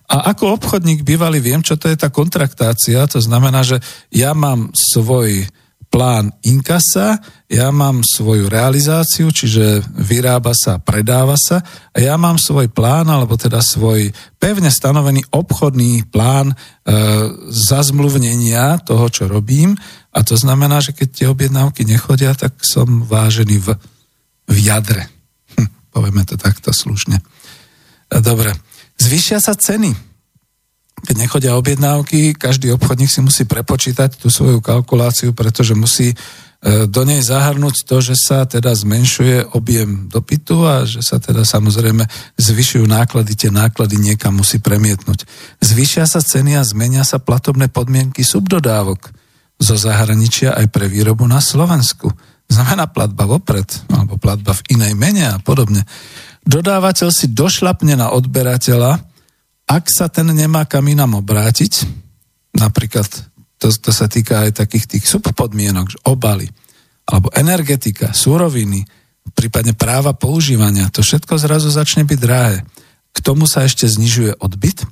[0.09, 3.77] A ako obchodník bývalý viem, čo to je tá kontraktácia, to znamená, že
[4.09, 5.45] ja mám svoj
[5.91, 7.19] plán inkasa,
[7.51, 11.59] ja mám svoju realizáciu, čiže vyrába sa, predáva sa
[11.91, 14.07] a ja mám svoj plán, alebo teda svoj
[14.39, 16.55] pevne stanovený obchodný plán e,
[17.51, 19.75] zazmluvnenia toho, čo robím
[20.15, 23.75] a to znamená, že keď tie objednávky nechodia, tak som vážený v
[24.51, 25.07] v jadre.
[25.55, 27.23] Hm, povieme to takto slušne.
[28.11, 28.51] Dobre.
[28.99, 30.10] Zvýšia sa ceny.
[31.11, 36.15] Keď nechodia objednávky, každý obchodník si musí prepočítať tú svoju kalkuláciu, pretože musí e,
[36.87, 42.07] do nej zahrnúť to, že sa teda zmenšuje objem dopytu a že sa teda samozrejme
[42.39, 45.27] zvyšujú náklady, tie náklady niekam musí premietnúť.
[45.59, 49.11] Zvýšia sa ceny a zmenia sa platobné podmienky subdodávok
[49.59, 52.07] zo zahraničia aj pre výrobu na Slovensku
[52.47, 55.83] znamená platba vopred, alebo platba v inej mene a podobne.
[56.47, 59.10] Dodávateľ si došlapne na odberateľa,
[59.71, 61.87] ak sa ten nemá kam inám obrátiť,
[62.59, 63.07] napríklad
[63.55, 66.51] to, to sa týka aj takých tých subpodmienok, obaly,
[67.07, 68.83] alebo energetika, súroviny,
[69.31, 72.67] prípadne práva používania, to všetko zrazu začne byť drahé.
[73.11, 74.83] K tomu sa ešte znižuje odbyt,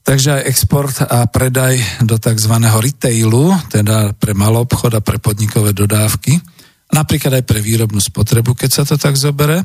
[0.00, 2.54] Takže aj export a predaj do tzv.
[2.56, 6.40] retailu, teda pre malý a pre podnikové dodávky,
[6.88, 9.62] napríklad aj pre výrobnú spotrebu, keď sa to tak zobere.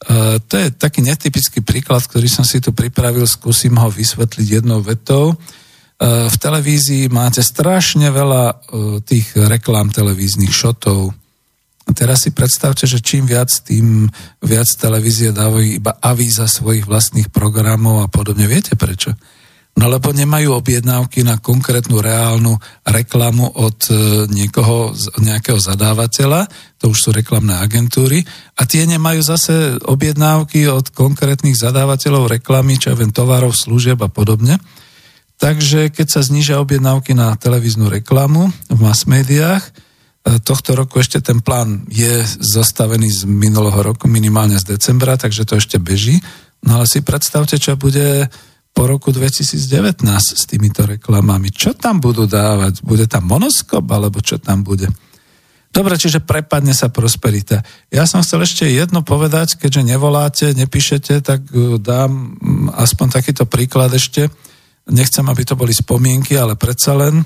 [0.00, 4.80] Uh, to je taký netypický príklad, ktorý som si tu pripravil, skúsim ho vysvetliť jednou
[4.80, 5.36] vetou.
[6.00, 8.56] Uh, v televízii máte strašne veľa uh,
[9.04, 11.12] tých reklám televíznych šotov.
[11.90, 14.08] Teraz si predstavte, že čím viac, tým
[14.40, 18.46] viac televízie dávajú iba avíza svojich vlastných programov a podobne.
[18.46, 19.12] Viete prečo?
[19.80, 24.92] No lebo nemajú objednávky na konkrétnu reálnu reklamu od e, niekoho,
[25.24, 28.20] nejakého zadávateľa, to už sú reklamné agentúry,
[28.60, 34.60] a tie nemajú zase objednávky od konkrétnych zadávateľov reklamy, čo viem, tovarov, služieb a podobne.
[35.40, 41.24] Takže keď sa znižia objednávky na televíznu reklamu v mass médiách, e, tohto roku ešte
[41.24, 46.20] ten plán je zastavený z minulého roku, minimálne z decembra, takže to ešte beží.
[46.60, 48.28] No ale si predstavte, čo bude
[48.70, 51.50] po roku 2019 s týmito reklamami.
[51.52, 52.80] Čo tam budú dávať?
[52.80, 54.88] Bude tam monoskop, alebo čo tam bude?
[55.70, 57.62] Dobre, čiže prepadne sa prosperita.
[57.94, 63.46] Ja som chcel ešte jedno povedať, keďže nevoláte, nepíšete, tak uh, dám mm, aspoň takýto
[63.46, 64.26] príklad ešte.
[64.90, 67.22] Nechcem, aby to boli spomienky, ale predsa len.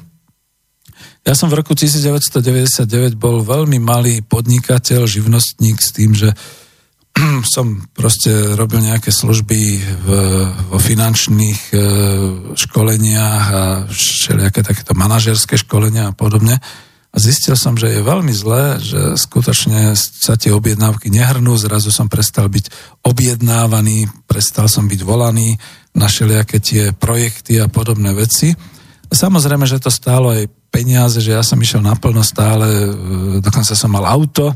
[1.24, 6.36] Ja som v roku 1999 bol veľmi malý podnikateľ, živnostník s tým, že
[7.54, 9.60] som proste robil nejaké služby
[10.02, 10.08] v,
[10.70, 11.76] vo finančných e,
[12.58, 16.58] školeniach a všelijaké takéto manažerské školenia a podobne.
[17.14, 22.10] A zistil som, že je veľmi zlé, že skutočne sa tie objednávky nehrnú, zrazu som
[22.10, 25.54] prestal byť objednávaný, prestal som byť volaný
[25.94, 28.50] na všelijaké tie projekty a podobné veci.
[29.14, 32.90] Samozrejme, že to stálo aj peniaze, že ja som išiel naplno stále, e,
[33.38, 34.50] dokonca som mal auto,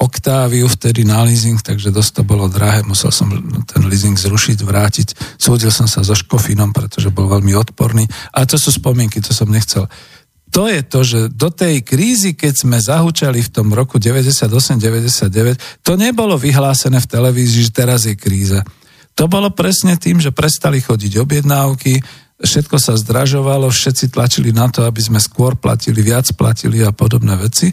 [0.00, 3.28] Oktáviu vtedy na leasing, takže dosť to bolo drahé, musel som
[3.68, 5.08] ten leasing zrušiť, vrátiť.
[5.36, 8.08] Súdil som sa so Škofinom, pretože bol veľmi odporný.
[8.32, 9.84] A to sú spomienky, to som nechcel.
[10.50, 15.92] To je to, že do tej krízy, keď sme zahúčali v tom roku 98-99, to
[15.94, 18.64] nebolo vyhlásené v televízii, že teraz je kríza.
[19.14, 22.00] To bolo presne tým, že prestali chodiť objednávky,
[22.40, 27.36] všetko sa zdražovalo, všetci tlačili na to, aby sme skôr platili, viac platili a podobné
[27.36, 27.70] veci.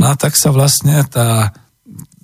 [0.00, 1.52] No a tak sa vlastne tá,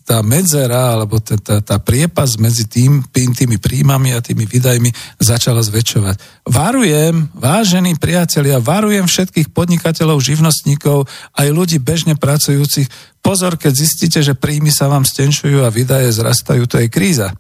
[0.07, 5.61] tá medzera, alebo tá, tá, tá priepas medzi tým, tými príjmami a tými výdajmi začala
[5.61, 6.47] zväčšovať.
[6.49, 11.05] Varujem, vážení priatelia, varujem všetkých podnikateľov, živnostníkov,
[11.37, 12.89] aj ľudí bežne pracujúcich,
[13.21, 17.37] pozor, keď zistíte, že príjmy sa vám stenšujú a výdaje zrastajú, to je kríza.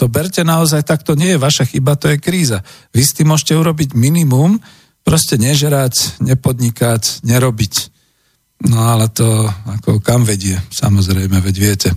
[0.00, 2.64] To berte naozaj tak, to nie je vaša chyba, to je kríza.
[2.96, 4.56] Vy s tým môžete urobiť minimum,
[5.02, 7.95] proste nežerať, nepodnikať, nerobiť.
[8.64, 11.90] No ale to ako kam vedie, samozrejme, veď viete.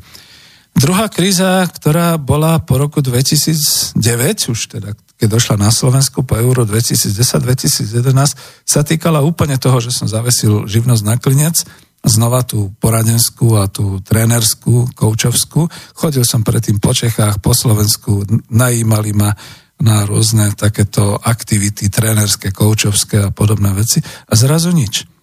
[0.76, 3.96] Druhá kríza, ktorá bola po roku 2009,
[4.52, 10.08] už teda keď došla na Slovensku po euro 2010-2011, sa týkala úplne toho, že som
[10.08, 11.68] zavesil živnosť na klinec,
[12.00, 15.68] znova tú poradenskú a tú trénerskú, koučovskú.
[15.92, 19.36] Chodil som predtým po Čechách, po Slovensku, najímali ma
[19.84, 25.19] na rôzne takéto aktivity, trénerské, koučovské a podobné veci a zrazu nič.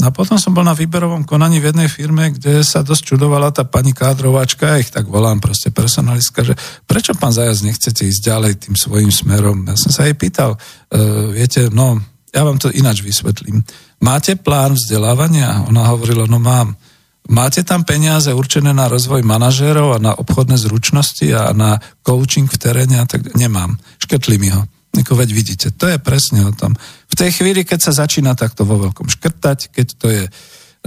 [0.00, 3.52] No a potom som bol na výberovom konaní v jednej firme, kde sa dosť čudovala
[3.52, 6.56] tá pani kádrovačka, ja ich tak volám proste personalistka, že
[6.88, 9.68] prečo pán Zajac nechcete ísť ďalej tým svojim smerom?
[9.68, 12.00] Ja som sa jej pýtal, uh, viete, no,
[12.32, 13.60] ja vám to ináč vysvetlím.
[14.00, 15.68] Máte plán vzdelávania?
[15.68, 16.80] Ona hovorila, no mám.
[17.28, 22.56] Máte tam peniaze určené na rozvoj manažérov a na obchodné zručnosti a na coaching v
[22.56, 23.76] teréne a tak nemám.
[24.00, 24.64] Škrtli mi ho.
[24.90, 26.74] Ako veď vidíte, to je presne o tom.
[27.20, 30.24] Tej chvíli, keď sa začína takto vo veľkom škrtať, keď to je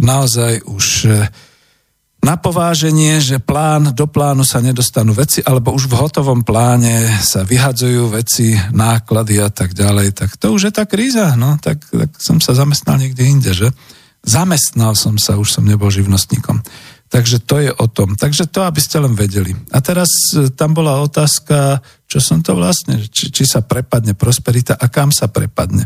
[0.01, 1.29] naozaj už e,
[2.25, 7.45] na pováženie, že plán, do plánu sa nedostanú veci, alebo už v hotovom pláne sa
[7.45, 12.09] vyhadzujú veci, náklady a tak ďalej, tak to už je tá kríza, no, tak, tak
[12.17, 13.69] som sa zamestnal niekde inde, že?
[14.25, 16.65] Zamestnal som sa, už som nebol živnostníkom.
[17.13, 18.17] Takže to je o tom.
[18.17, 19.53] Takže to, aby ste len vedeli.
[19.69, 21.77] A teraz e, tam bola otázka,
[22.09, 25.85] čo som to vlastne, či, či sa prepadne prosperita a kam sa prepadne.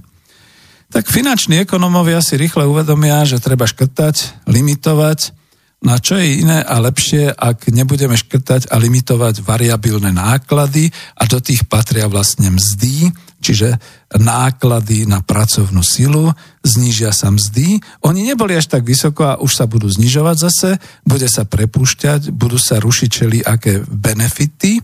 [0.88, 5.38] Tak finanční ekonomovia si rýchle uvedomia, že treba škrtať, limitovať,
[5.78, 11.30] No a čo je iné a lepšie, ak nebudeme škrtať a limitovať variabilné náklady a
[11.30, 13.78] do tých patria vlastne mzdy, čiže
[14.18, 16.34] náklady na pracovnú silu,
[16.66, 17.78] znížia sa mzdy.
[18.02, 20.70] Oni neboli až tak vysoko a už sa budú znižovať zase,
[21.06, 24.82] bude sa prepúšťať, budú sa rušiť čeli aké benefity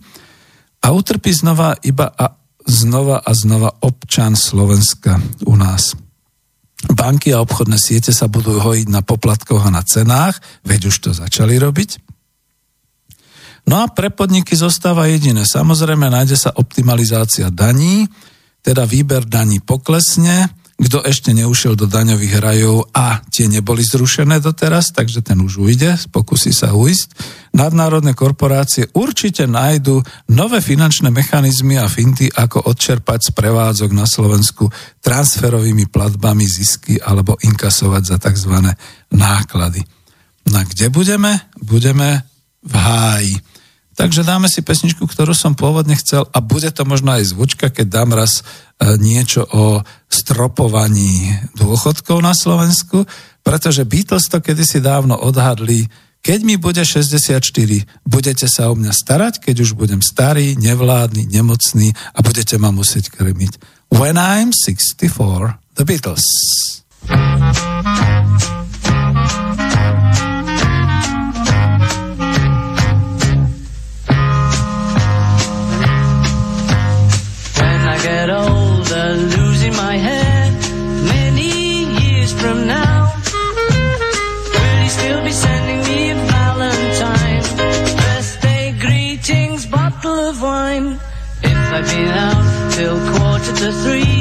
[0.85, 2.37] a utrpí znova iba a
[2.67, 5.95] znova a znova občan Slovenska u nás.
[6.91, 11.09] Banky a obchodné siete sa budú hojiť na poplatkoch a na cenách, veď už to
[11.15, 12.03] začali robiť.
[13.63, 15.47] No a pre podniky zostáva jediné.
[15.47, 18.03] Samozrejme, nájde sa optimalizácia daní,
[18.59, 24.89] teda výber daní poklesne, kto ešte neušiel do daňových rajov a tie neboli zrušené doteraz,
[24.89, 27.07] takže ten už ujde, pokusí sa ujsť.
[27.53, 30.01] Nadnárodné korporácie určite nájdu
[30.33, 34.65] nové finančné mechanizmy a finty, ako odčerpať z prevádzok na Slovensku
[35.05, 38.73] transferovými platbami zisky alebo inkasovať za tzv.
[39.13, 39.85] náklady.
[40.49, 41.53] No a kde budeme?
[41.61, 42.25] Budeme
[42.65, 43.35] v háji.
[43.93, 47.87] Takže dáme si pesničku, ktorú som pôvodne chcel a bude to možno aj zvučka, keď
[47.89, 53.05] dám raz e, niečo o stropovaní dôchodkov na Slovensku,
[53.45, 55.85] pretože Beatles to kedysi dávno odhadli,
[56.23, 57.43] keď mi bude 64,
[58.07, 63.11] budete sa o mňa starať, keď už budem starý, nevládny, nemocný a budete ma musieť
[63.11, 63.59] krmiť.
[63.91, 66.23] When I'm 64, The Beatles.
[92.75, 94.12] Till quarter to three.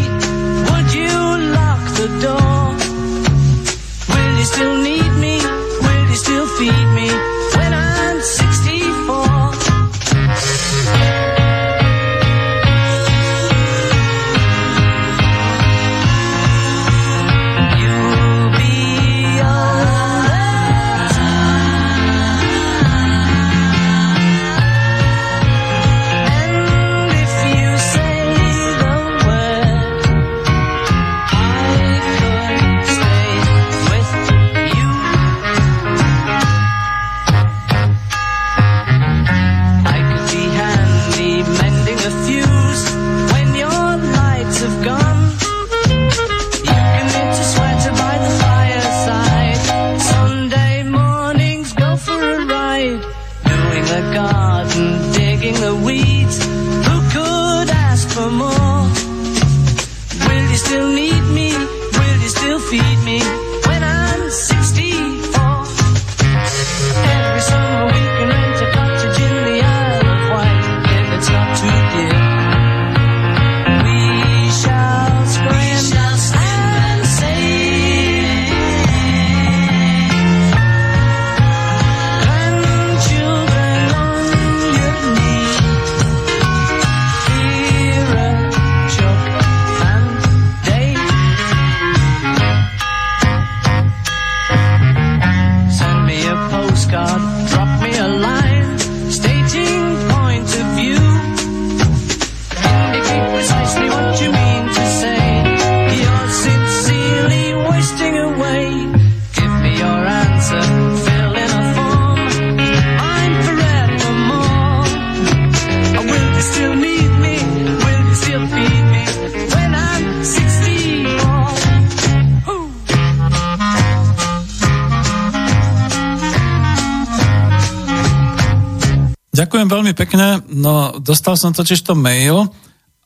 [130.13, 130.45] Pekne.
[130.53, 132.53] No, dostal som totiž to mail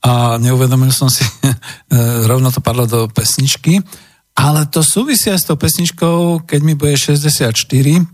[0.02, 1.22] a neuvedomil som si,
[2.30, 3.78] rovno to padlo do pesničky,
[4.34, 7.54] ale to súvisia s tou pesničkou, keď mi bude 64,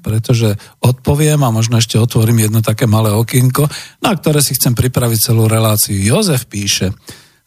[0.04, 3.64] pretože odpoviem a možno ešte otvorím jedno také malé okienko,
[4.04, 5.96] na ktoré si chcem pripraviť celú reláciu.
[5.96, 6.92] Jozef píše,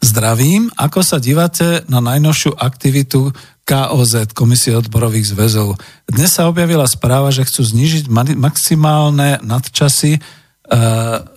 [0.01, 3.31] zdravím, ako sa dívate na najnovšiu aktivitu
[3.63, 5.79] KOZ, Komisie odborových zväzov.
[6.09, 10.19] Dnes sa objavila správa, že chcú znižiť maximálne nadčasy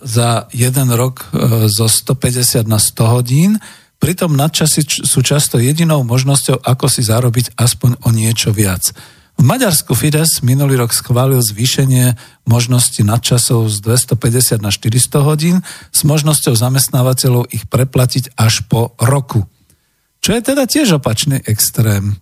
[0.01, 3.51] za jeden rok e, zo 150 na 100 hodín,
[3.99, 8.95] Pritom nadčasy sú často jedinou možnosťou, ako si zarobiť aspoň o niečo viac.
[9.39, 12.15] V Maďarsku Fides minulý rok schválil zvýšenie
[12.47, 15.55] možnosti nadčasov z 250 na 400 hodín
[15.91, 19.47] s možnosťou zamestnávateľov ich preplatiť až po roku.
[20.19, 22.19] Čo je teda tiež opačný extrém.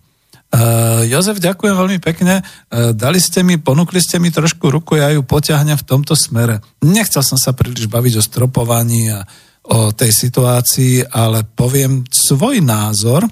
[0.48, 2.40] Uh, Jozef, ďakujem veľmi pekne.
[2.72, 6.64] Uh, dali ste mi, ponúkli ste mi trošku ruku, ja ju poťahnem v tomto smere.
[6.80, 9.28] Nechcel som sa príliš baviť o stropovaní a
[9.68, 13.28] o tej situácii, ale poviem svoj názor.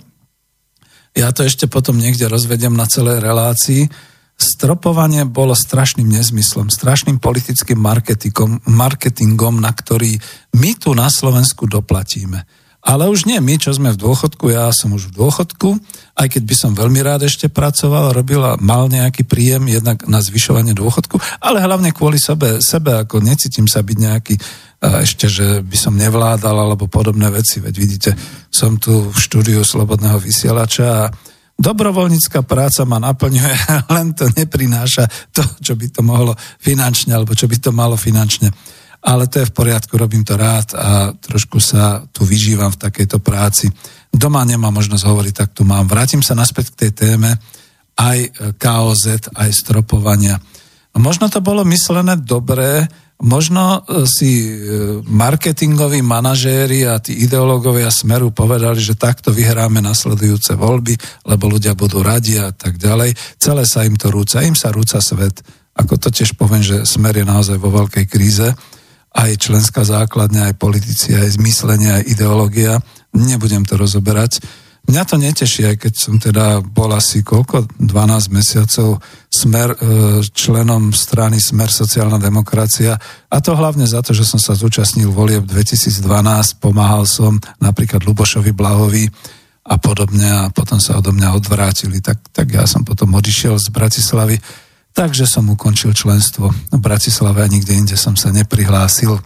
[1.17, 3.89] Ja to ešte potom niekde rozvedem na celej relácii.
[4.37, 10.21] Stropovanie bolo strašným nezmyslom, strašným politickým marketingom, marketingom, na ktorý
[10.61, 12.45] my tu na Slovensku doplatíme.
[12.87, 15.75] Ale už nie my, čo sme v dôchodku, ja som už v dôchodku,
[16.15, 20.23] aj keď by som veľmi rád ešte pracoval, robil a mal nejaký príjem jednak na
[20.23, 24.35] zvyšovanie dôchodku, ale hlavne kvôli sebe, sebe ako necítim sa byť nejaký
[25.03, 27.59] ešte, že by som nevládal alebo podobné veci.
[27.59, 28.11] Veď vidíte,
[28.55, 31.11] som tu v štúdiu Slobodného vysielača a
[31.59, 33.55] dobrovoľnícká práca ma naplňuje,
[33.99, 38.53] len to neprináša to, čo by to mohlo finančne, alebo čo by to malo finančne
[39.07, 43.23] ale to je v poriadku, robím to rád a trošku sa tu vyžívam v takejto
[43.23, 43.71] práci.
[44.11, 45.87] Doma nemám možnosť hovoriť, tak tu mám.
[45.87, 47.31] Vrátim sa naspäť k tej téme
[47.95, 48.19] aj
[48.59, 50.43] KOZ, aj stropovania.
[50.99, 52.91] Možno to bolo myslené dobre,
[53.23, 54.53] možno e, si e,
[55.07, 60.99] marketingoví manažéri a tí ideológovia Smeru povedali, že takto vyhráme nasledujúce voľby,
[61.31, 63.15] lebo ľudia budú radi a tak ďalej.
[63.39, 65.41] Celé sa im to rúca, im sa rúca svet.
[65.77, 68.51] Ako to tiež poviem, že Smer je naozaj vo veľkej kríze
[69.17, 72.85] aj členská základňa, aj politici, aj zmyslenie, aj ideológia.
[73.17, 74.45] Nebudem to rozoberať.
[74.87, 79.77] Mňa to neteší, aj keď som teda bol asi koľko, 12 mesiacov smer, e,
[80.31, 82.95] členom strany Smer sociálna demokracia
[83.27, 88.55] a to hlavne za to, že som sa zúčastnil volieb 2012, pomáhal som napríklad Lubošovi
[88.55, 89.11] Blahovi
[89.67, 93.75] a podobne a potom sa odo mňa odvrátili, tak, tak ja som potom odišiel z
[93.75, 94.39] Bratislavy
[94.97, 99.21] Takže som ukončil členstvo v Bratislave a nikde inde som sa neprihlásil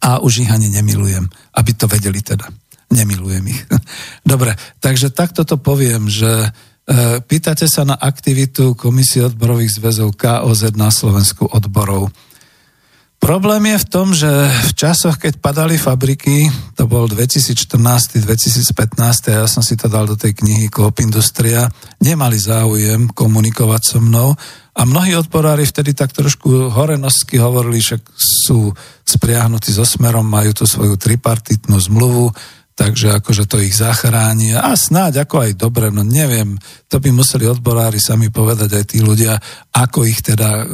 [0.00, 2.48] a už ich ani nemilujem, aby to vedeli teda.
[2.88, 3.60] Nemilujem ich.
[4.32, 6.48] Dobre, takže takto to poviem, že e,
[7.20, 12.08] pýtate sa na aktivitu Komisie odborových zväzov KOZ na Slovensku odborov.
[13.22, 18.18] Problém je v tom, že v časoch, keď padali fabriky, to bol 2014-2015,
[19.30, 21.70] a ja som si to dal do tej knihy Coop Industria,
[22.02, 24.34] nemali záujem komunikovať so mnou.
[24.74, 28.74] A mnohí odborári vtedy tak trošku horenosky hovorili, že sú
[29.06, 32.34] spriahnutí so smerom, majú tu svoju tripartitnú zmluvu,
[32.72, 36.56] takže akože to ich zachráni a snáď ako aj dobre, no neviem,
[36.88, 39.36] to by museli odborári sami povedať aj tí ľudia,
[39.76, 40.64] ako ich teda e,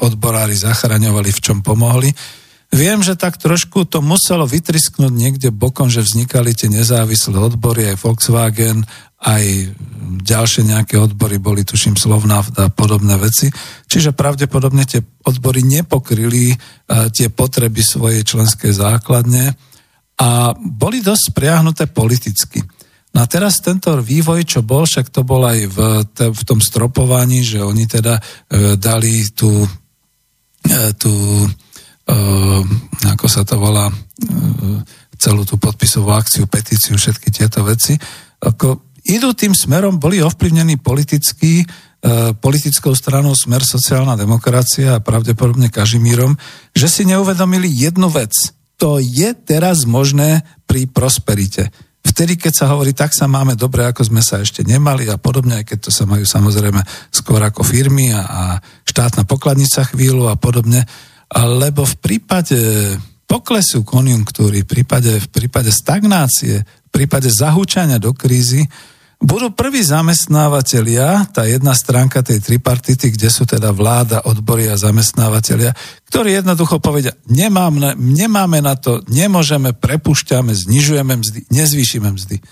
[0.00, 2.08] odborári zachraňovali, v čom pomohli.
[2.72, 8.00] Viem, že tak trošku to muselo vytrisknúť niekde bokom, že vznikali tie nezávislé odbory, aj
[8.00, 8.88] Volkswagen,
[9.20, 9.76] aj
[10.24, 13.52] ďalšie nejaké odbory boli, tuším, slovná a podobné veci.
[13.92, 19.52] Čiže pravdepodobne tie odbory nepokryli uh, tie potreby svojej členskej základne
[20.22, 22.62] a boli dosť priahnuté politicky.
[23.12, 25.78] No a teraz tento vývoj, čo bol, však to bol aj v,
[26.14, 28.22] te, v tom stropovaní, že oni teda e,
[28.80, 29.66] dali tú,
[30.64, 31.12] e, tú
[32.08, 32.18] e,
[33.04, 33.94] ako sa to volá, e,
[35.20, 37.98] celú tú podpisovú akciu, petíciu, všetky tieto veci,
[38.40, 41.66] ako idú tým smerom, boli ovplyvnení politicky, e,
[42.32, 46.32] politickou stranou Smer sociálna demokracia a pravdepodobne Kažimírom,
[46.72, 48.32] že si neuvedomili jednu vec–
[48.82, 51.70] to je teraz možné pri prosperite.
[52.02, 55.62] Vtedy, keď sa hovorí, tak sa máme dobre, ako sme sa ešte nemali a podobne,
[55.62, 56.82] aj keď to sa majú samozrejme
[57.14, 58.42] skôr ako firmy a, a
[58.82, 60.82] štátna pokladnica chvíľu a podobne,
[61.30, 62.58] lebo v prípade
[63.30, 68.66] poklesu konjunktúry, v prípade, v prípade stagnácie, v prípade zahúčania do krízy,
[69.22, 75.72] budú prví zamestnávateľia, tá jedna stránka tej tripartity, kde sú teda vláda, odbory a zamestnávateľia,
[76.10, 82.42] ktorí jednoducho povedia, nemáme, nemáme na to, nemôžeme, prepušťame, znižujeme mzdy, nezvýšime mzdy.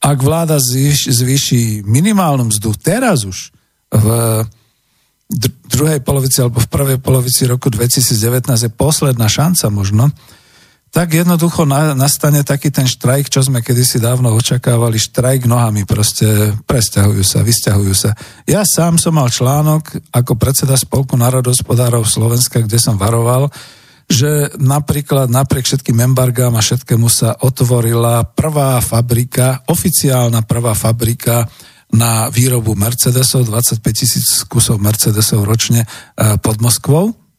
[0.00, 3.52] Ak vláda zvýš, zvýši minimálnu mzdu teraz už
[3.90, 4.06] v
[5.28, 10.08] dr- druhej polovici alebo v prvej polovici roku 2019 je posledná šanca možno,
[10.90, 16.50] tak jednoducho na, nastane taký ten štrajk, čo sme kedysi dávno očakávali, štrajk nohami, proste
[16.66, 18.10] presťahujú sa, vysťahujú sa.
[18.42, 23.46] Ja sám som mal článok ako predseda Spolku národospodárov Slovenska, kde som varoval,
[24.10, 31.46] že napríklad napriek všetkým embargám a všetkému sa otvorila prvá fabrika, oficiálna prvá fabrika
[31.94, 37.29] na výrobu Mercedesov, 25 tisíc kusov Mercedesov ročne eh, pod Moskvou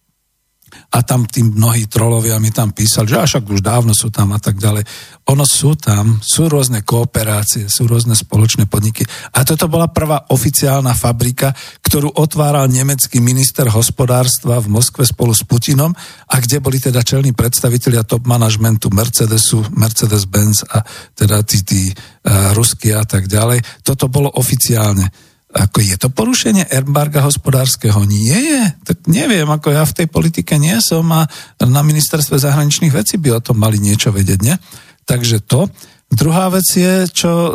[0.92, 4.40] a tam tým mnohí trolovia mi tam písali, že však už dávno sú tam a
[4.44, 4.84] tak ďalej.
[5.32, 9.08] Ono sú tam, sú rôzne kooperácie, sú rôzne spoločné podniky.
[9.32, 15.48] A toto bola prvá oficiálna fabrika, ktorú otváral nemecký minister hospodárstva v Moskve spolu s
[15.48, 15.96] Putinom
[16.28, 20.84] a kde boli teda čelní predstavitelia top manažmentu Mercedesu, Mercedes-Benz a
[21.16, 23.64] teda tí, tí uh, rusky a tak ďalej.
[23.80, 25.31] Toto bolo oficiálne.
[25.52, 28.08] Ako je to porušenie embarga hospodárskeho?
[28.08, 28.62] Nie je.
[28.88, 31.28] Tak neviem, ako ja v tej politike nie som a
[31.60, 34.56] na ministerstve zahraničných vecí by o tom mali niečo vedieť, nie?
[35.04, 35.68] Takže to.
[36.12, 37.52] Druhá vec je, čo e,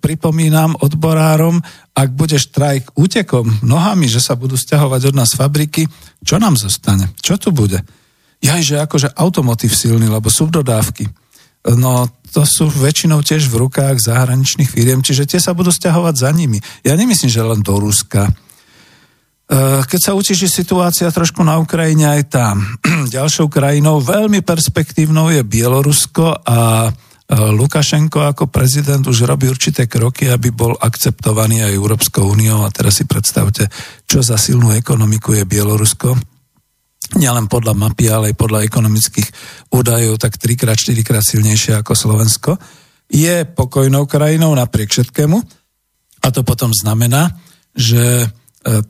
[0.00, 1.60] pripomínam odborárom,
[1.92, 5.84] ak bude štrajk útekom nohami, že sa budú stiahovať od nás fabriky,
[6.24, 7.12] čo nám zostane?
[7.20, 7.84] Čo tu bude?
[8.40, 11.04] Ja, že akože automotív silný, lebo subdodávky.
[11.66, 16.30] No to sú väčšinou tiež v rukách zahraničných firiem, čiže tie sa budú stiahovať za
[16.30, 16.60] nimi.
[16.84, 18.28] Ja nemyslím, že len do Ruska.
[18.28, 18.32] E,
[19.82, 22.56] keď sa učíš, že situácia trošku na Ukrajine aj tam.
[23.16, 26.90] Ďalšou krajinou veľmi perspektívnou je Bielorusko a e,
[27.32, 33.00] Lukašenko ako prezident už robí určité kroky, aby bol akceptovaný aj Európskou úniou a teraz
[33.00, 33.72] si predstavte,
[34.04, 36.27] čo za silnú ekonomiku je Bielorusko
[37.16, 39.28] nielen podľa mapy, ale aj podľa ekonomických
[39.72, 42.52] údajov, tak 3 4 krát silnejšie ako Slovensko,
[43.08, 45.38] je pokojnou krajinou napriek všetkému.
[46.20, 47.32] A to potom znamená,
[47.72, 48.26] že e,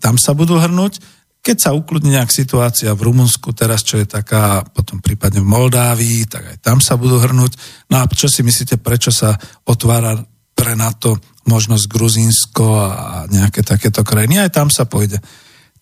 [0.02, 0.98] tam sa budú hrnúť,
[1.38, 6.26] keď sa ukludne nejak situácia v Rumunsku teraz, čo je taká, potom prípadne v Moldávii,
[6.26, 7.56] tak aj tam sa budú hrnúť.
[7.88, 10.18] No a čo si myslíte, prečo sa otvára
[10.52, 11.16] pre NATO
[11.46, 14.42] možnosť Gruzínsko a nejaké takéto krajiny?
[14.42, 15.22] Aj tam sa pôjde.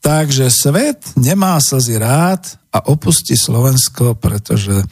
[0.00, 4.84] Takže svet nemá slzy rád a opustí Slovensko, pretože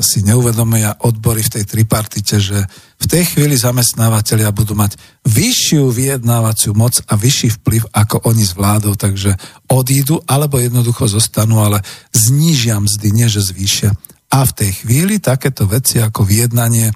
[0.00, 2.64] si neuvedomia odbory v tej tripartite, že
[2.96, 4.96] v tej chvíli zamestnávateľia budú mať
[5.28, 9.36] vyššiu vyjednávaciu moc a vyšší vplyv, ako oni s vládou, takže
[9.68, 11.84] odídu alebo jednoducho zostanú, ale
[12.16, 13.92] znížia mzdy, nie že zvýšia.
[14.32, 16.88] A v tej chvíli takéto veci ako vyjednanie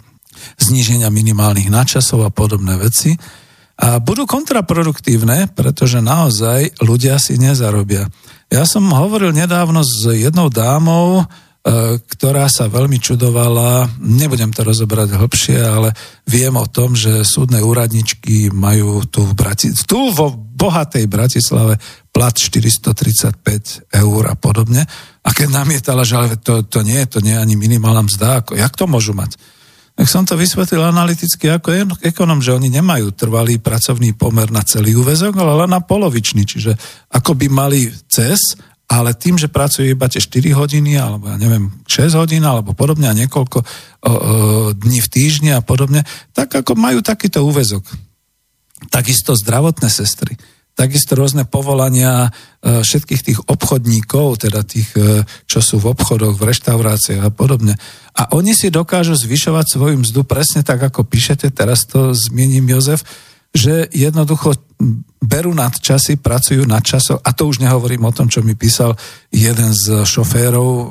[0.57, 3.13] zníženia minimálnych načasov a podobné veci
[3.77, 8.09] a budú kontraproduktívne, pretože naozaj ľudia si nezarobia.
[8.49, 11.25] Ja som hovoril nedávno s jednou dámou, e,
[12.01, 15.93] ktorá sa veľmi čudovala, nebudem to rozobrať hlbšie, ale
[16.25, 21.77] viem o tom, že súdne úradničky majú tu, v Brati- tu vo bohatej Bratislave
[22.09, 24.89] plat 435 eur a podobne.
[25.21, 28.57] A keď namietala, že ale to, to nie, to nie je ani minimálna mzda, ako,
[28.57, 29.37] jak to môžu mať?
[29.97, 31.73] Tak som to vysvetlil analyticky ako
[32.05, 36.45] ekonom, že oni nemajú trvalý pracovný pomer na celý úvezok, ale len na polovičný.
[36.45, 36.77] Čiže
[37.09, 41.73] ako by mali cez, ale tým, že pracujú iba tie 4 hodiny, alebo ja neviem,
[41.89, 44.13] 6 hodín, alebo podobne, a niekoľko o, o,
[44.77, 46.05] dní v týždni a podobne,
[46.37, 47.83] tak ako majú takýto úvezok.
[48.93, 50.37] Takisto zdravotné sestry
[50.77, 56.53] takisto rôzne povolania e, všetkých tých obchodníkov, teda tých, e, čo sú v obchodoch, v
[56.53, 57.81] reštauráciách a podobne.
[58.13, 63.09] A oni si dokážu zvyšovať svoju mzdu presne tak, ako píšete, teraz to zmiením Jozef,
[63.57, 64.53] že jednoducho
[65.17, 68.93] berú nad časy, pracujú nad časom a to už nehovorím o tom, čo mi písal
[69.33, 70.85] jeden z šoférov e,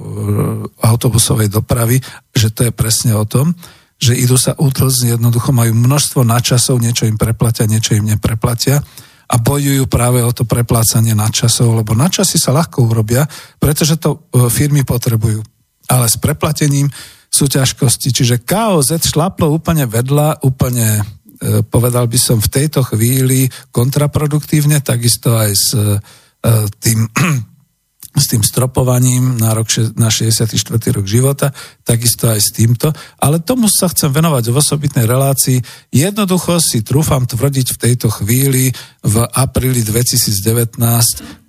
[0.82, 2.02] autobusovej dopravy,
[2.34, 3.54] že to je presne o tom,
[4.02, 8.82] že idú sa útlz, jednoducho majú množstvo nadčasov, niečo im preplatia, niečo im nepreplatia
[9.26, 13.26] a bojujú práve o to preplácanie nadčasov, lebo nadčasy sa ľahko urobia,
[13.58, 15.42] pretože to e, firmy potrebujú.
[15.90, 16.90] Ale s preplatením
[17.30, 18.14] sú ťažkosti.
[18.14, 21.04] Čiže KOZ šlaplo úplne vedľa, úplne e,
[21.66, 25.98] povedal by som v tejto chvíli kontraproduktívne, takisto aj s e,
[26.80, 27.10] tým
[28.16, 29.68] s tým stropovaním na, rok,
[30.00, 30.56] na 64.
[30.96, 31.52] rok života,
[31.84, 35.60] takisto aj s týmto, ale tomu sa chcem venovať v osobitnej relácii.
[35.92, 38.72] Jednoducho si trúfam tvrdiť v tejto chvíli
[39.04, 40.80] v apríli 2019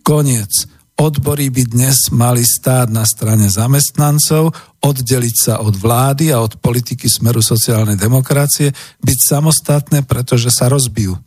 [0.02, 0.51] koniec.
[0.97, 4.48] Odbory by dnes mali stáť na strane zamestnancov,
[4.80, 8.72] oddeliť sa od vlády a od politiky smeru sociálnej demokracie,
[9.05, 11.20] byť samostatné, pretože sa rozbijú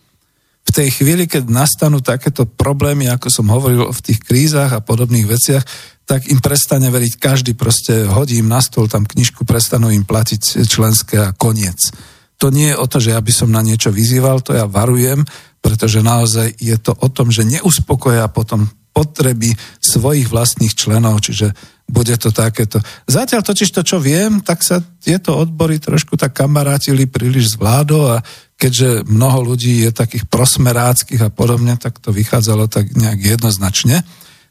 [0.70, 5.26] v tej chvíli, keď nastanú takéto problémy, ako som hovoril v tých krízach a podobných
[5.26, 5.66] veciach,
[6.06, 10.66] tak im prestane veriť každý, proste hodí im na stôl tam knižku, prestanú im platiť
[10.70, 11.90] členské a koniec.
[12.38, 15.26] To nie je o to, že ja by som na niečo vyzýval, to ja varujem,
[15.60, 21.54] pretože naozaj je to o tom, že neuspokoja potom potreby svojich vlastných členov, čiže
[21.90, 22.78] bude to takéto.
[23.10, 28.18] Zatiaľ totiž to, čo viem, tak sa tieto odbory trošku tak kamarátili príliš s vládou
[28.18, 28.22] a
[28.60, 34.04] keďže mnoho ľudí je takých prosmeráckých a podobne, tak to vychádzalo tak nejak jednoznačne.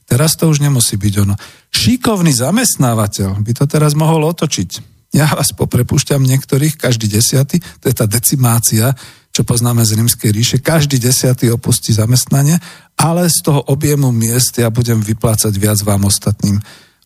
[0.09, 1.37] Teraz to už nemusí byť ono.
[1.69, 4.97] Šikovný zamestnávateľ by to teraz mohol otočiť.
[5.13, 8.97] Ja vás poprepúšťam niektorých, každý desiaty, to je tá decimácia,
[9.29, 12.57] čo poznáme z rímskej ríše, každý desiatý opustí zamestnanie,
[12.97, 16.57] ale z toho objemu miest ja budem vyplácať viac vám ostatným.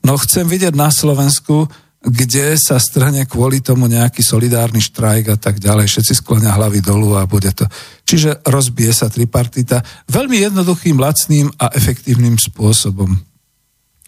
[0.07, 1.67] No chcem vidieť na Slovensku,
[2.03, 5.87] kde sa strhne kvôli tomu nejaký solidárny štrajk a tak ďalej.
[5.87, 7.63] Všetci sklonia hlavy dolu a bude to.
[8.03, 13.15] Čiže rozbije sa tripartita veľmi jednoduchým, lacným a efektívnym spôsobom.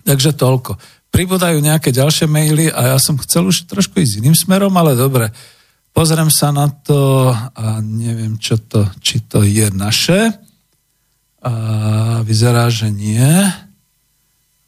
[0.02, 0.74] Takže toľko.
[1.14, 5.30] Pribúdajú nejaké ďalšie maily a ja som chcel už trošku ísť iným smerom, ale dobre.
[5.94, 10.34] Pozriem sa na to a neviem, čo to, či to je naše.
[11.38, 11.52] A
[12.26, 13.30] vyzerá, že nie.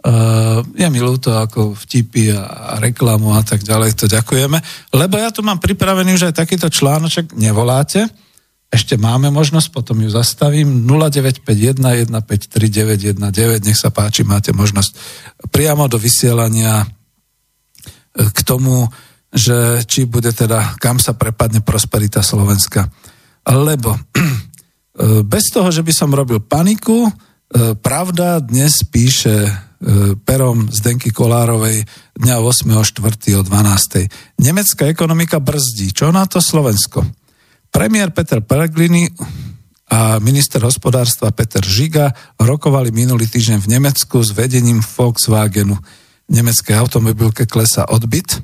[0.06, 4.54] Uh, je mi ľúto ako vtipy a, reklamu a tak ďalej, to ďakujeme.
[4.94, 8.06] Lebo ja tu mám pripravený už aj takýto článoček, nevoláte,
[8.70, 13.18] ešte máme možnosť, potom ju zastavím, 0951 153
[13.66, 14.94] nech sa páči, máte možnosť
[15.54, 16.86] priamo do vysielania e,
[18.30, 18.86] k tomu,
[19.30, 22.90] že či bude teda, kam sa prepadne prosperita Slovenska.
[23.46, 24.00] Lebo e,
[25.34, 27.10] bez toho, že by som robil paniku,
[27.78, 29.65] pravda dnes píše
[30.24, 31.84] perom Zdenky Kolárovej
[32.16, 33.36] dňa 8.4.
[33.36, 34.40] o 12.
[34.40, 35.92] Nemecká ekonomika brzdí.
[35.92, 37.04] Čo na to Slovensko?
[37.68, 39.04] Premiér Peter Pellegrini
[39.92, 45.76] a minister hospodárstva Peter Žiga rokovali minulý týždeň v Nemecku s vedením Volkswagenu.
[46.26, 48.42] Nemecké automobilke klesa odbyt.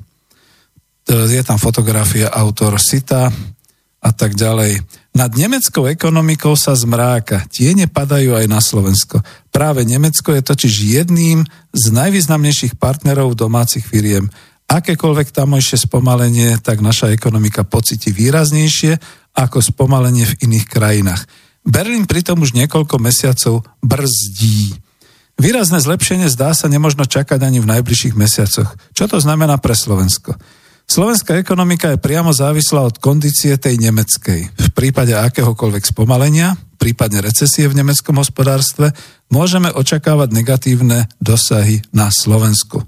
[1.09, 3.27] Je tam fotografia autor Sita
[3.99, 5.02] a tak ďalej.
[5.13, 7.45] Nad nemeckou ekonomikou sa zmráka.
[7.45, 9.21] Tiene padajú aj na Slovensko.
[9.53, 14.33] Práve Nemecko je totiž jedným z najvýznamnejších partnerov domácich firiem.
[14.65, 18.97] Akékoľvek tamojšie spomalenie, tak naša ekonomika pocíti výraznejšie
[19.37, 21.29] ako spomalenie v iných krajinách.
[21.61, 24.81] Berlín pritom už niekoľko mesiacov brzdí.
[25.37, 28.73] Výrazné zlepšenie zdá sa nemožno čakať ani v najbližších mesiacoch.
[28.97, 30.33] Čo to znamená pre Slovensko?
[30.83, 34.41] Slovenská ekonomika je priamo závislá od kondície tej nemeckej.
[34.51, 38.93] V prípade akéhokoľvek spomalenia, prípadne recesie v nemeckom hospodárstve,
[39.31, 42.83] môžeme očakávať negatívne dosahy na Slovensku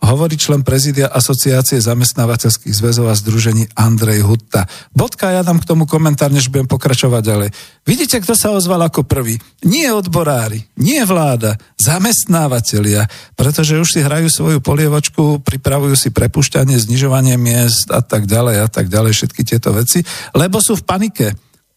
[0.00, 4.64] hovorí člen prezidia Asociácie zamestnávateľských zväzov a združení Andrej Hutta.
[4.96, 7.48] Bodka, ja dám k tomu komentár, než budem pokračovať ďalej.
[7.84, 9.36] Vidíte, kto sa ozval ako prvý?
[9.68, 13.06] Nie odborári, nie vláda, zamestnávateľia,
[13.36, 18.68] pretože už si hrajú svoju polievočku, pripravujú si prepušťanie, znižovanie miest a tak ďalej a
[18.72, 20.00] tak ďalej, všetky tieto veci,
[20.32, 21.26] lebo sú v panike.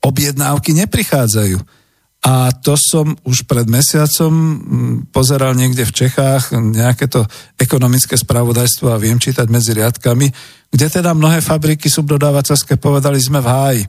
[0.04, 1.83] Objednávky neprichádzajú.
[2.24, 7.28] A to som už pred mesiacom mm, pozeral niekde v Čechách nejaké to
[7.60, 10.32] ekonomické spravodajstvo a viem čítať medzi riadkami,
[10.72, 13.84] kde teda mnohé fabriky subdodávateľské povedali sme v háji.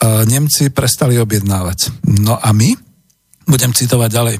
[0.00, 1.92] A Nemci prestali objednávať.
[2.24, 2.72] No a my?
[3.44, 4.36] Budem citovať ďalej.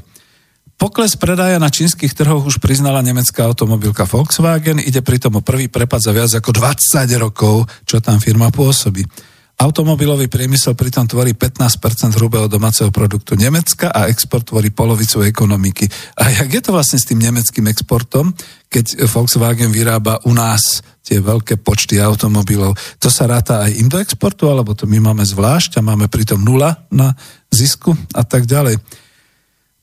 [0.74, 6.02] Pokles predaja na čínskych trhoch už priznala nemecká automobilka Volkswagen, ide pritom o prvý prepad
[6.02, 9.06] za viac ako 20 rokov, čo tam firma pôsobí.
[9.54, 15.86] Automobilový priemysel pritom tvorí 15% hrubého domáceho produktu Nemecka a export tvorí polovicu ekonomiky.
[16.18, 18.34] A jak je to vlastne s tým nemeckým exportom,
[18.66, 22.74] keď Volkswagen vyrába u nás tie veľké počty automobilov?
[22.98, 26.42] To sa ráta aj im do exportu, alebo to my máme zvlášť a máme pritom
[26.42, 27.14] nula na
[27.54, 29.03] zisku a tak ďalej.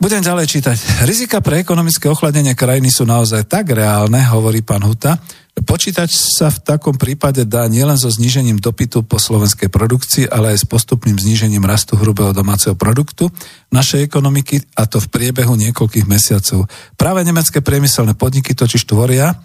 [0.02, 1.06] Budem ďalej čítať.
[1.06, 5.22] Rizika pre ekonomické ochladenie krajiny sú naozaj tak reálne, hovorí pán Huta,
[5.52, 10.64] Počítať sa v takom prípade dá nielen so znížením dopytu po slovenskej produkcii, ale aj
[10.64, 13.30] s postupným znížením rastu hrubého domáceho produktu
[13.70, 16.72] našej ekonomiky a to v priebehu niekoľkých mesiacov.
[16.96, 19.38] Práve nemecké priemyselné podniky totiž tvoria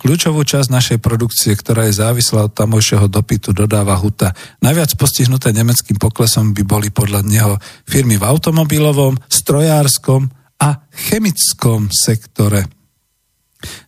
[0.00, 4.32] kľúčovú časť našej produkcie, ktorá je závislá od tamojšieho dopytu, dodáva Huta.
[4.64, 10.32] Najviac postihnuté nemeckým poklesom by boli podľa neho firmy v automobilovom, strojárskom
[10.64, 12.64] a chemickom sektore.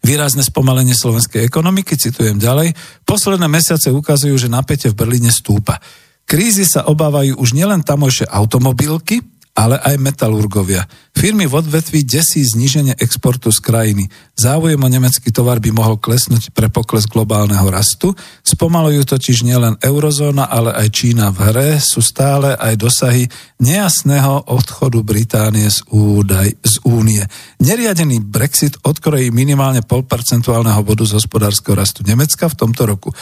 [0.05, 2.77] Výrazné spomalenie slovenskej ekonomiky, citujem ďalej,
[3.09, 5.81] posledné mesiace ukazujú, že napätie v Berlíne stúpa.
[6.29, 10.89] Krízy sa obávajú už nielen tamojšie automobilky, ale aj metalurgovia.
[11.13, 14.09] Firmy v odvetví desí zníženie exportu z krajiny.
[14.33, 18.17] Záujem o nemecký tovar by mohol klesnúť pre pokles globálneho rastu.
[18.49, 21.71] Spomalujú totiž nielen eurozóna, ale aj Čína v hre.
[21.85, 23.29] Sú stále aj dosahy
[23.61, 27.21] nejasného odchodu Británie z, údaj, z únie.
[27.61, 33.13] Neriadený Brexit odkrojí minimálne pol bodu z hospodárskeho rastu Nemecka v tomto roku.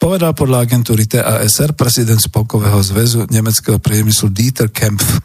[0.00, 5.22] Povedal podľa agentúry TASR prezident Spolkového zväzu nemeckého priemyslu Dieter Kempf.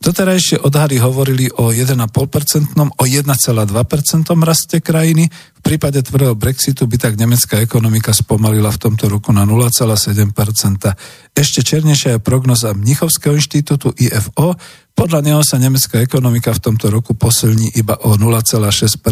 [0.00, 5.28] Doterajšie odhady hovorili o 1,5%, o 1,2% raste krajiny.
[5.28, 11.36] V prípade tvrdého Brexitu by tak nemecká ekonomika spomalila v tomto roku na 0,7%.
[11.36, 14.56] Ešte černejšia je prognoza Mnichovského inštitútu IFO.
[14.96, 19.04] Podľa neho sa nemecká ekonomika v tomto roku posilní iba o 0,6%.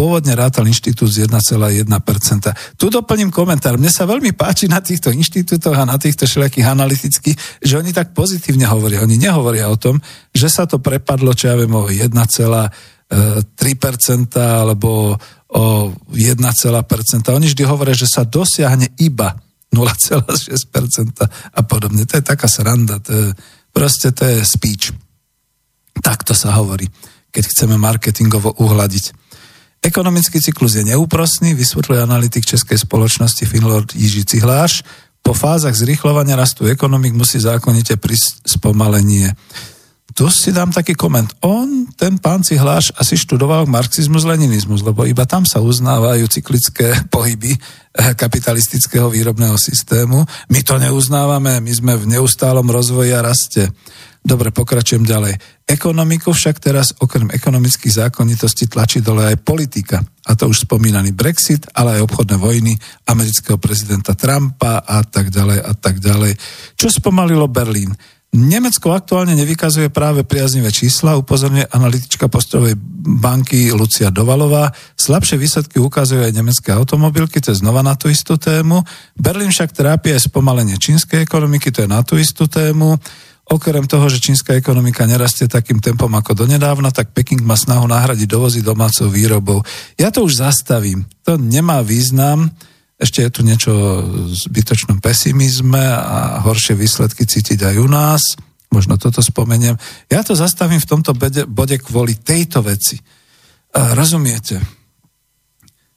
[0.00, 1.84] Pôvodne rátal inštitút z 1,1%.
[2.80, 3.76] Tu doplním komentár.
[3.76, 8.16] Mne sa veľmi páči na týchto inštitútoch a na týchto všelijakých analytických, že oni tak
[8.16, 9.04] pozitívne hovoria.
[9.04, 10.00] Oni nehovoria o tom,
[10.32, 12.72] že sa to prepadlo, čo ja viem, o 1,3%
[14.40, 15.20] alebo
[15.52, 16.16] o 1,
[17.36, 19.36] Oni vždy hovoria, že sa dosiahne iba
[19.68, 22.08] 0,6% a podobne.
[22.08, 23.04] To je taká sranda.
[23.04, 23.36] To je,
[23.68, 24.96] proste to je speech.
[26.00, 26.88] Takto sa hovorí,
[27.28, 29.19] keď chceme marketingovo uhladiť.
[29.80, 34.84] Ekonomický cyklus je neúprosný, vysvetľuje analytik Českej spoločnosti Finlord Jiži Cihláš.
[35.24, 39.32] Po fázach zrýchlovania rastu ekonomik musí zákonite prísť spomalenie.
[40.12, 41.32] Tu si dám taký koment.
[41.40, 47.56] On, ten pán Cihláš, asi študoval marxizmus, leninizmus, lebo iba tam sa uznávajú cyklické pohyby
[47.56, 50.28] eh, kapitalistického výrobného systému.
[50.52, 53.72] My to neuznávame, my sme v neustálom rozvoji a raste.
[54.20, 55.40] Dobre, pokračujem ďalej.
[55.64, 60.04] Ekonomiku však teraz okrem ekonomických zákonitostí tlačí dole aj politika.
[60.28, 62.76] A to už spomínaný Brexit, ale aj obchodné vojny
[63.08, 66.36] amerického prezidenta Trumpa a tak ďalej a tak ďalej.
[66.76, 67.96] Čo spomalilo Berlín?
[68.30, 72.78] Nemecko aktuálne nevykazuje práve priaznivé čísla, upozorňuje analytička postovej
[73.18, 74.70] banky Lucia Dovalová.
[74.94, 78.86] Slabšie výsledky ukazujú aj nemecké automobilky, to je znova na tú istú tému.
[79.18, 83.02] Berlín však trápi aj spomalenie čínskej ekonomiky, to je na tú istú tému.
[83.50, 88.30] Okrem toho, že čínska ekonomika nerastie takým tempom ako donedávna, tak Peking má snahu nahradiť
[88.30, 89.66] dovozy domácou výrobou.
[89.98, 91.02] Ja to už zastavím.
[91.26, 92.46] To nemá význam.
[92.94, 93.72] Ešte je tu niečo
[94.06, 98.22] v zbytočnom pesimizme a horšie výsledky cítiť aj u nás.
[98.70, 99.74] Možno toto spomeniem.
[100.06, 101.10] Ja to zastavím v tomto
[101.50, 103.02] bode kvôli tejto veci.
[103.74, 104.62] Rozumiete?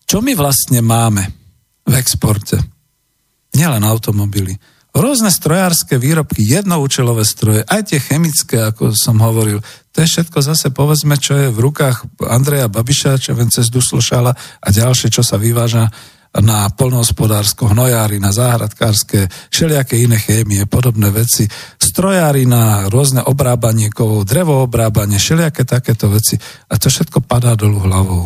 [0.10, 1.22] Čo my vlastne máme
[1.86, 2.58] v exporte?
[3.54, 4.58] Nielen automobily
[4.94, 9.58] Rôzne strojárske výrobky, jednoučelové stroje, aj tie chemické, ako som hovoril,
[9.90, 14.38] to je všetko zase povedzme, čo je v rukách Andreja Babiša, čo ven cez Duslošala
[14.62, 15.90] a ďalšie, čo sa vyváža
[16.42, 21.46] na polnohospodársko, hnojári, na záhradkárske, všelijaké iné chémie, podobné veci,
[21.78, 26.38] strojári na rôzne obrábanie kovov, drevoobrábanie, všelijaké takéto veci
[26.70, 28.24] a to všetko padá dolu hlavou.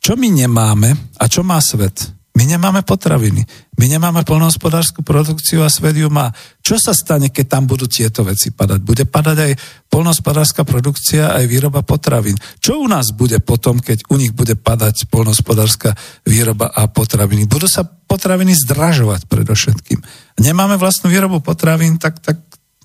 [0.00, 2.17] Čo my nemáme a čo má svet?
[2.38, 3.42] My nemáme potraviny,
[3.82, 6.30] my nemáme polnohospodárskú produkciu a svet ju má.
[6.62, 8.78] Čo sa stane, keď tam budú tieto veci padať?
[8.78, 9.52] Bude padať aj
[9.90, 12.38] polnohospodárska produkcia, aj výroba potravín.
[12.62, 17.50] Čo u nás bude potom, keď u nich bude padať polnohospodárska výroba a potraviny?
[17.50, 19.98] Budú sa potraviny zdražovať predovšetkým.
[20.38, 22.38] Nemáme vlastnú výrobu potravín, tak, tak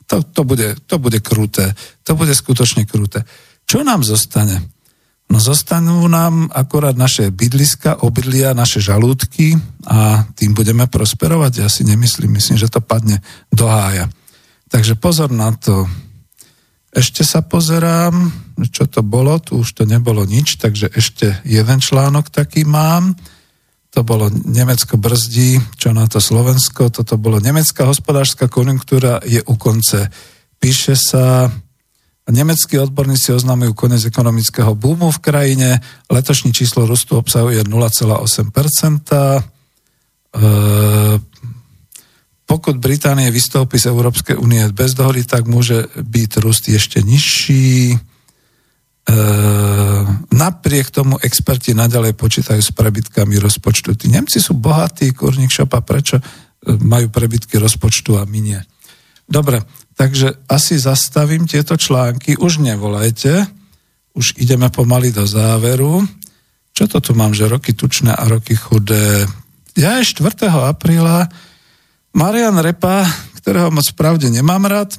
[0.09, 1.77] to, to, bude, to bude kruté.
[2.09, 3.21] To bude skutočne kruté.
[3.69, 4.72] Čo nám zostane?
[5.33, 11.65] No zostanú nám akorát naše bydliska, obydlia, naše žalúdky a tým budeme prosperovať.
[11.65, 13.17] Ja si nemyslím, myslím, že to padne
[13.49, 14.13] do hája.
[14.69, 15.89] Takže pozor na to.
[16.93, 18.29] Ešte sa pozerám,
[18.69, 23.17] čo to bolo, tu už to nebolo nič, takže ešte jeden článok taký mám.
[23.97, 29.57] To bolo Nemecko brzdí, čo na to Slovensko, toto bolo Nemecká hospodárska konjunktúra je u
[29.57, 30.13] konce.
[30.61, 31.49] Píše sa
[32.23, 35.69] Nemeckí odborníci oznamujú koniec ekonomického boomu v krajine.
[36.07, 39.11] Letošní číslo rastu obsahuje 0,8%.
[39.11, 39.43] E,
[42.47, 47.91] pokud Británie vystoupí z Európskej únie bez dohody, tak môže byť rust ešte nižší.
[47.91, 47.97] E,
[50.31, 53.99] napriek tomu experti naďalej počítajú s prebytkami rozpočtu.
[53.99, 56.23] Tí Nemci sú bohatí, kurník šopa, prečo
[56.63, 58.63] majú prebytky rozpočtu a minie.
[59.23, 59.63] Dobre,
[59.93, 63.45] Takže asi zastavím tieto články, už nevolajte,
[64.17, 66.01] už ideme pomaly do záveru.
[66.73, 69.29] Čo to tu mám, že roky tučné a roky chudé?
[69.77, 70.49] Ja je 4.
[70.49, 71.29] apríla
[72.17, 73.05] Marian Repa,
[73.41, 74.97] ktorého moc pravde nemám rád,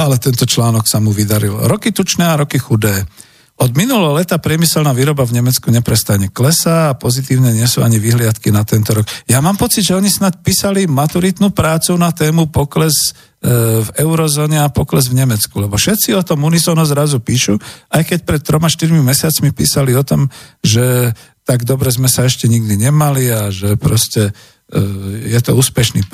[0.00, 1.68] ale tento článok sa mu vydaril.
[1.68, 3.04] Roky tučné a roky chudé.
[3.62, 8.50] Od minulého leta priemyselná výroba v Nemecku neprestane klesá a pozitívne nie sú ani vyhliadky
[8.50, 9.06] na tento rok.
[9.30, 14.58] Ja mám pocit, že oni snad písali maturitnú prácu na tému pokles e, v eurozóne
[14.58, 17.54] a pokles v Nemecku, lebo všetci o tom unisono zrazu píšu,
[17.94, 20.26] aj keď pred troma, štyrmi mesiacmi písali o tom,
[20.66, 21.14] že
[21.46, 24.34] tak dobre sme sa ešte nikdy nemali a že proste
[24.74, 26.10] e, je to úspešný.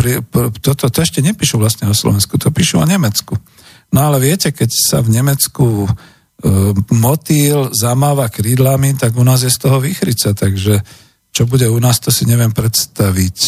[0.61, 3.41] Toto to ešte nepíšu vlastne o Slovensku, to píšu o Nemecku.
[3.89, 5.89] No ale viete, keď sa v Nemecku
[6.95, 10.79] motýl zamáva krídlami, tak u nás je z toho výchrica, takže
[11.35, 13.39] čo bude u nás, to si neviem predstaviť.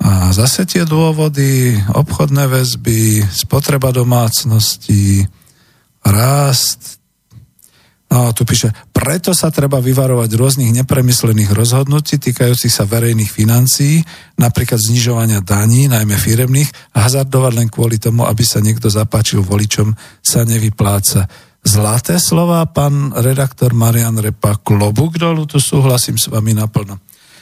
[0.00, 5.28] A zase tie dôvody, obchodné väzby, spotreba domácností,
[6.06, 6.99] rast.
[8.10, 14.02] No, tu píše, preto sa treba vyvarovať rôznych nepremyslených rozhodnutí týkajúcich sa verejných financií,
[14.34, 19.94] napríklad znižovania daní, najmä firemných, a hazardovať len kvôli tomu, aby sa niekto zapáčil voličom,
[20.26, 21.30] sa nevypláca.
[21.62, 26.98] Zlaté slova, pán redaktor Marian Repa, klobúk dolu, tu súhlasím s vami naplno.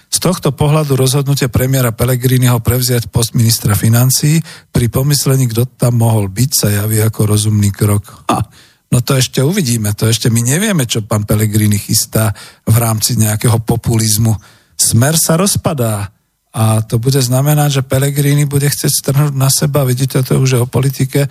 [0.09, 6.29] Z tohto pohľadu rozhodnutie premiéra Pelegriniho prevziať post ministra financií pri pomyslení, kto tam mohol
[6.29, 8.29] byť, sa javí ako rozumný krok.
[8.29, 12.33] Ha, no to ešte uvidíme, to ešte my nevieme, čo pán Pelegrini chystá
[12.65, 14.33] v rámci nejakého populizmu.
[14.79, 16.15] Smer sa rozpadá
[16.59, 20.61] a to bude znamenať, že Pelegrini bude chcieť strhnúť na seba, vidíte to už je
[20.65, 21.31] o politike, e,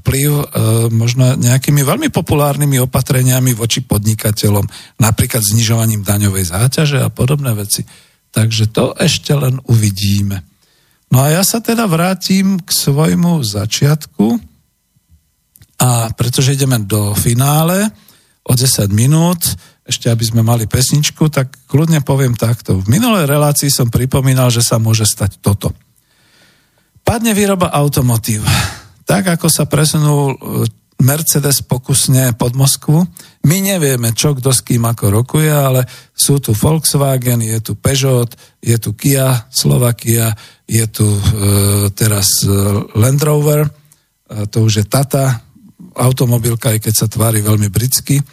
[0.00, 0.44] vplyv e,
[0.90, 4.64] možno nejakými veľmi populárnymi opatreniami voči podnikateľom,
[4.98, 7.84] napríklad znižovaním daňovej záťaže a podobné veci.
[8.32, 10.42] Takže to ešte len uvidíme.
[11.14, 14.49] No a ja sa teda vrátim k svojmu začiatku
[15.80, 17.88] a pretože ideme do finále
[18.44, 19.40] o 10 minút,
[19.88, 22.78] ešte aby sme mali pesničku, tak kľudne poviem takto.
[22.78, 25.72] V minulej relácii som pripomínal, že sa môže stať toto.
[27.00, 28.44] Padne výroba automotív.
[29.08, 30.36] Tak ako sa presunul e,
[31.00, 33.02] Mercedes pokusne pod Moskvu.
[33.48, 38.28] My nevieme, čo kto s kým ako rokuje, ale sú tu Volkswagen, je tu Peugeot,
[38.60, 40.36] je tu Kia, Slovakia,
[40.68, 41.22] je tu e,
[41.96, 42.52] teraz e,
[42.94, 43.70] Land Rover, e,
[44.52, 45.49] to už je Tata,
[46.00, 48.24] automobilka, aj keď sa tvári veľmi britsky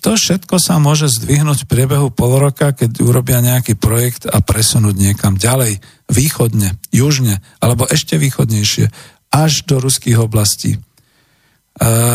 [0.00, 4.92] to všetko sa môže zdvihnúť v priebehu pol roka, keď urobia nejaký projekt a presunúť
[4.96, 5.80] niekam ďalej,
[6.12, 8.92] východne, južne, alebo ešte východnejšie,
[9.32, 10.76] až do ruských oblastí.
[10.76, 10.80] E,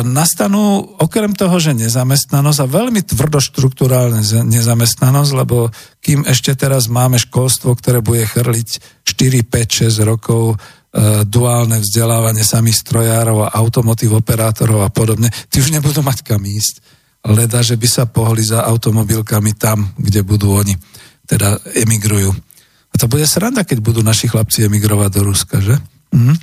[0.05, 7.73] nastanú okrem toho, že nezamestnanosť a veľmi tvrdoštruktúrálne nezamestnanosť, lebo kým ešte teraz máme školstvo,
[7.77, 10.57] ktoré bude chrliť 4, 5, 6 rokov
[11.23, 16.84] duálne vzdelávanie samých strojárov a automotív operátorov a podobne, tí už nebudú mať kam ísť
[17.31, 20.76] leda, že by sa pohli za automobilkami tam, kde budú oni,
[21.30, 22.34] teda emigrujú.
[22.91, 25.80] A to bude sranda, keď budú naši chlapci emigrovať do Ruska, že?
[26.11, 26.35] Mhm.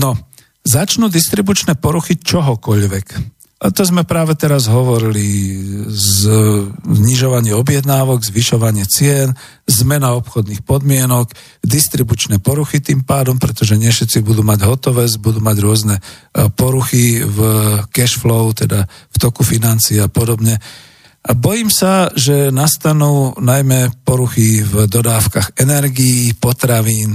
[0.00, 0.16] No,
[0.64, 3.06] začnú distribučné poruchy čohokoľvek.
[3.60, 5.52] A to sme práve teraz hovorili,
[6.80, 9.36] znižovanie objednávok, zvyšovanie cien,
[9.68, 11.28] zmena obchodných podmienok,
[11.60, 16.02] distribučné poruchy tým pádom, pretože nie všetci budú mať hotové, budú mať rôzne e,
[16.48, 17.38] poruchy v
[17.92, 20.56] cash flow, teda v toku financií a podobne.
[21.20, 27.12] A bojím sa, že nastanú najmä poruchy v dodávkach energií, potravín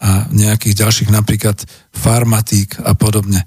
[0.00, 1.60] a nejakých ďalších napríklad
[1.92, 3.44] farmatík a podobne.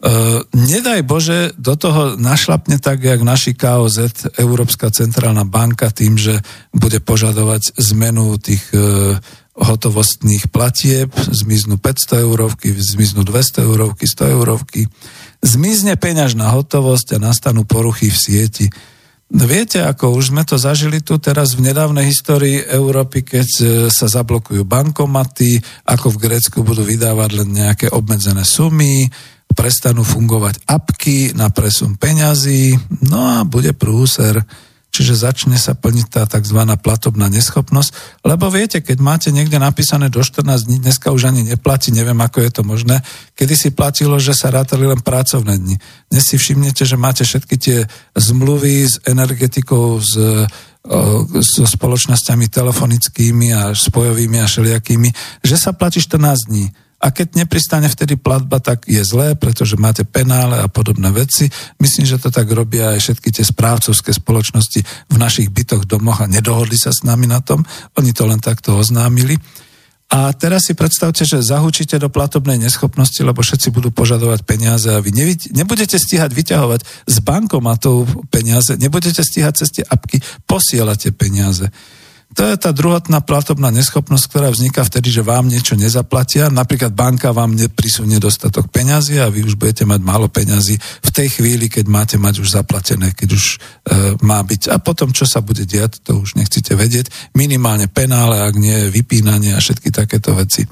[0.00, 6.40] Uh, nedaj Bože, do toho našlapne tak, jak naši KOZ, Európska centrálna banka, tým, že
[6.72, 9.20] bude požadovať zmenu tých uh,
[9.60, 14.80] hotovostných platieb, zmiznú 500 eurovky, zmiznú 200 eurovky, 100 eurovky,
[15.44, 18.66] zmizne peňažná hotovosť a nastanú poruchy v sieti.
[19.30, 24.10] Viete, ako už sme to zažili tu teraz v nedávnej histórii Európy, keď e, sa
[24.10, 29.06] zablokujú bankomaty, ako v Grécku budú vydávať len nejaké obmedzené sumy,
[29.52, 34.42] prestanú fungovať apky na presun peňazí, no a bude prúser,
[34.90, 36.60] čiže začne sa plniť tá tzv.
[36.82, 41.94] platobná neschopnosť, lebo viete, keď máte niekde napísané do 14 dní, dneska už ani neplatí,
[41.94, 43.02] neviem ako je to možné,
[43.38, 45.76] kedy si platilo, že sa rátali len pracovné dni.
[46.10, 47.78] Dnes si všimnete, že máte všetky tie
[48.18, 50.14] zmluvy s energetikou, s
[50.80, 55.12] so spoločnosťami telefonickými a spojovými a všelijakými,
[55.44, 60.04] že sa platí 14 dní a keď nepristane vtedy platba, tak je zlé, pretože máte
[60.04, 61.48] penále a podobné veci.
[61.80, 66.28] Myslím, že to tak robia aj všetky tie správcovské spoločnosti v našich bytoch, domoch a
[66.28, 67.64] nedohodli sa s nami na tom.
[67.96, 69.40] Oni to len takto oznámili.
[70.10, 74.98] A teraz si predstavte, že zahúčite do platobnej neschopnosti, lebo všetci budú požadovať peniaze a
[74.98, 80.18] vy nevidí, nebudete stíhať vyťahovať z bankomatov peniaze, nebudete stíhať cez tie apky,
[80.50, 81.70] posielate peniaze.
[82.30, 86.46] To je tá druhotná platobná neschopnosť, ktorá vzniká vtedy, že vám niečo nezaplatia.
[86.46, 91.28] Napríklad banka vám neprisunie dostatok peňazí a vy už budete mať málo peňazí v tej
[91.34, 93.56] chvíli, keď máte mať už zaplatené, keď už e,
[94.22, 94.70] má byť.
[94.70, 97.10] A potom, čo sa bude diať, to už nechcete vedieť.
[97.34, 100.62] Minimálne penále, ak nie vypínanie a všetky takéto veci.
[100.62, 100.68] E,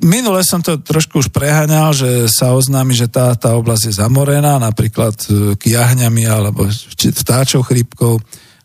[0.00, 4.56] minule som to trošku už preháňal, že sa oznámi, že tá, tá oblasť je zamorená,
[4.56, 6.64] napríklad e, k jahňami alebo
[6.96, 8.16] vtáčou chrípkou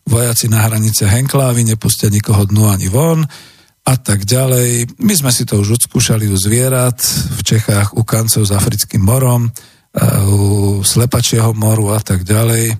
[0.06, 3.26] vojaci na hranice Henklávy nepustia nikoho dnu ani von
[3.86, 4.98] a tak ďalej.
[5.02, 6.98] My sme si to už odskúšali u zvierat
[7.36, 9.50] v Čechách, u kancov s africkým morom,
[10.26, 12.74] u slepačieho moru a tak ďalej.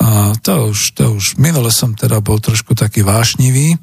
[0.00, 3.74] A to už, to už, minule som teda bol trošku taký vášnivý,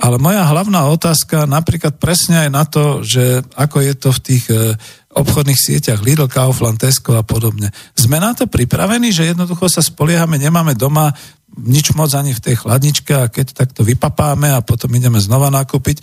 [0.00, 4.44] Ale moja hlavná otázka napríklad presne aj na to, že ako je to v tých
[4.48, 4.72] e,
[5.12, 7.68] obchodných sieťach Lidl, Kaufland, Tesco a podobne.
[7.92, 11.12] Sme na to pripravení, že jednoducho sa spoliehame, nemáme doma
[11.60, 16.00] nič moc ani v tej chladničke a keď takto vypapáme a potom ideme znova nakúpiť,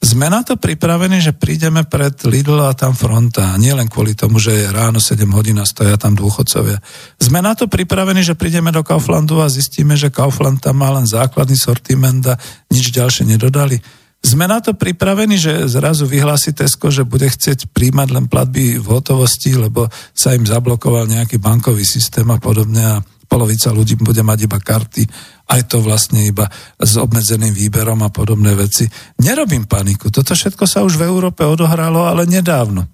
[0.00, 3.52] sme na to pripravení, že prídeme pred Lidl a tam fronta.
[3.60, 6.80] Nie len kvôli tomu, že je ráno 7 hodín a stoja tam dôchodcovia.
[7.20, 11.04] Sme na to pripravení, že prídeme do Kauflandu a zistíme, že Kaufland tam má len
[11.04, 12.40] základný sortiment a
[12.72, 13.76] nič ďalšie nedodali.
[14.24, 18.86] Sme na to pripravení, že zrazu vyhlási Tesco, že bude chcieť príjmať len platby v
[18.88, 22.96] hotovosti, lebo sa im zablokoval nejaký bankový systém a podobne a
[23.30, 25.06] polovica ľudí bude mať iba karty,
[25.54, 28.90] aj to vlastne iba s obmedzeným výberom a podobné veci.
[29.22, 32.90] Nerobím paniku, toto všetko sa už v Európe odohralo, ale nedávno.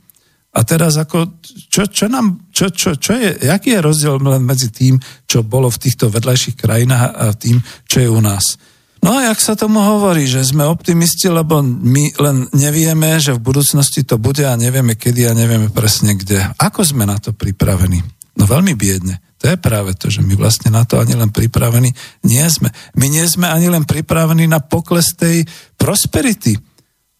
[0.56, 4.96] A teraz ako, čo, čo nám, čo, čo, čo je, aký je rozdiel medzi tým,
[5.28, 8.56] čo bolo v týchto vedľajších krajinách a tým, čo je u nás?
[9.04, 13.44] No a jak sa tomu hovorí, že sme optimisti, lebo my len nevieme, že v
[13.44, 16.40] budúcnosti to bude a nevieme kedy a nevieme presne kde.
[16.56, 18.15] Ako sme na to pripravení?
[18.36, 19.20] No veľmi biedne.
[19.40, 21.92] To je práve to, že my vlastne na to ani len pripravení
[22.24, 22.72] nie sme.
[22.96, 25.44] My nie sme ani len pripravení na pokles tej
[25.76, 26.56] prosperity.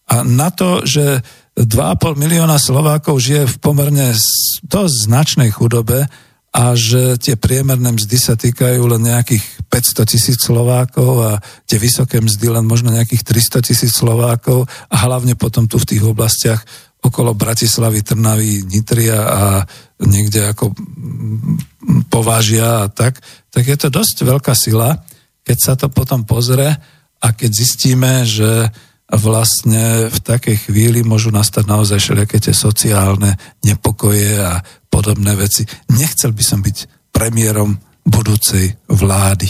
[0.07, 1.21] A na to, že
[1.57, 4.13] 2,5 milióna Slovákov žije v pomerne
[4.65, 6.05] dosť značnej chudobe
[6.57, 11.31] a že tie priemerné mzdy sa týkajú len nejakých 500 tisíc Slovákov a
[11.69, 13.21] tie vysoké mzdy len možno nejakých
[13.61, 16.63] 300 tisíc Slovákov a hlavne potom tu v tých oblastiach
[17.07, 19.43] okolo Bratislavy, Trnavy, Nitria a
[20.03, 20.75] niekde ako
[22.11, 25.01] povážia a tak, tak je to dosť veľká sila,
[25.41, 26.69] keď sa to potom pozrie
[27.17, 28.69] a keď zistíme, že
[29.07, 34.59] vlastne v takej chvíli môžu nastať naozaj všelijaké tie sociálne nepokoje a
[34.91, 35.63] podobné veci.
[35.95, 39.47] Nechcel by som byť premiérom budúcej vlády.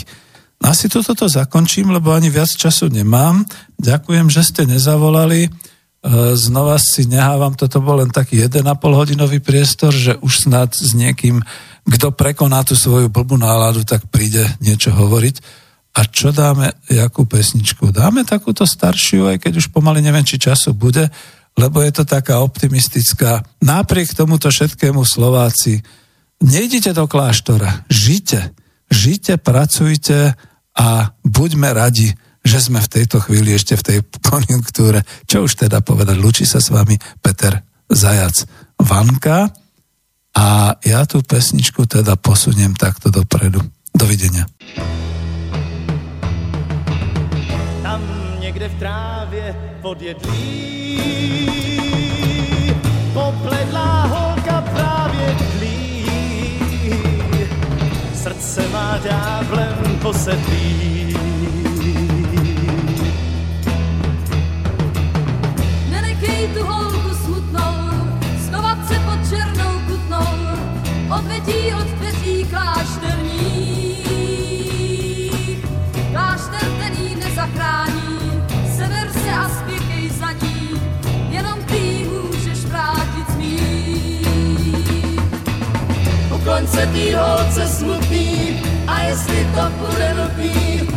[0.62, 3.46] No asi toto to zakončím, lebo ani viac času nemám.
[3.78, 5.50] Ďakujem, že ste nezavolali.
[5.98, 8.62] E, znova si nehávam, toto bol len taký 1,5
[8.94, 11.42] hodinový priestor, že už snad s niekým,
[11.82, 15.66] kto prekoná tú svoju blbú náladu, tak príde niečo hovoriť.
[15.98, 17.90] A čo dáme, jakú pesničku?
[17.90, 21.10] Dáme takúto staršiu, aj keď už pomaly neviem, či času bude,
[21.58, 23.42] lebo je to taká optimistická.
[23.58, 25.82] Napriek tomuto všetkému Slováci,
[26.38, 28.54] nejdite do kláštora, žite,
[28.86, 30.38] žite, pracujte
[30.78, 35.02] a buďme radi, že sme v tejto chvíli ešte v tej konjunktúre.
[35.26, 38.46] Čo už teda povedať, lučí sa s vami Peter Zajac
[38.78, 39.50] Vanka
[40.38, 43.58] a ja tú pesničku teda posuniem takto dopredu.
[43.98, 44.46] Dovidenia.
[47.82, 48.00] Tam
[48.40, 51.38] někde v trávě podjedlí
[53.14, 56.04] popledlá holka právě tlí
[58.14, 61.16] srdce má ďáblem posedlý
[71.48, 71.88] odvetí od
[76.76, 78.42] který nezachrání,
[78.76, 80.80] sever se a spěchej za ní,
[81.30, 84.28] jenom ty můžeš vrátit smích.
[86.34, 90.88] Ukloň se tý holce smutný, a jestli to bude nutný,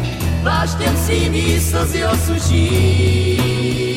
[0.41, 3.90] pláštěm svým jí slzy osušíš.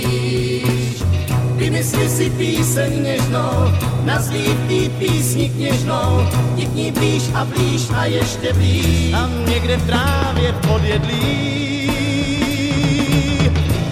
[1.65, 3.73] Vymysli si píseň nežnou,
[4.05, 9.11] nazví tý písni kněžnou, ti k ní blíž a blíž a ještě blíž.
[9.11, 11.91] Tam někde v trávě podjedlí,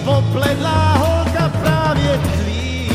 [0.05, 2.89] popledlá holka právě tlí,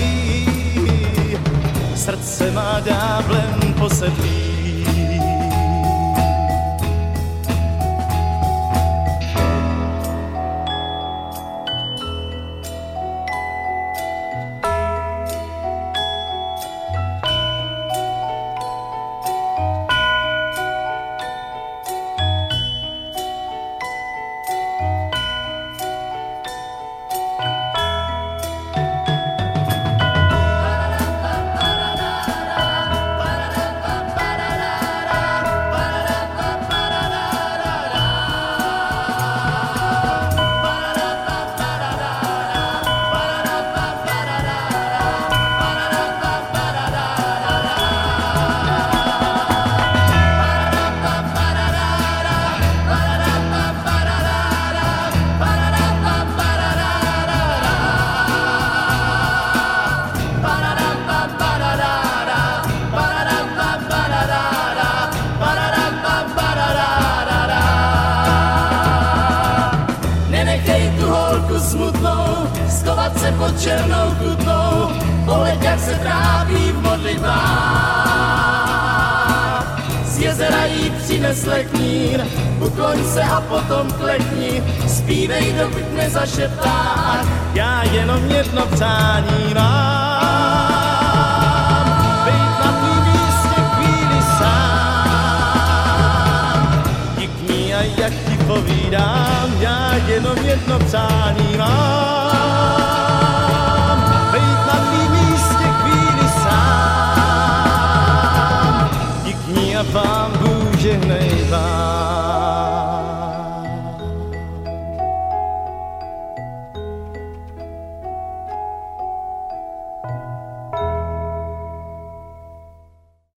[1.95, 4.48] srdce má dáblem posedlí.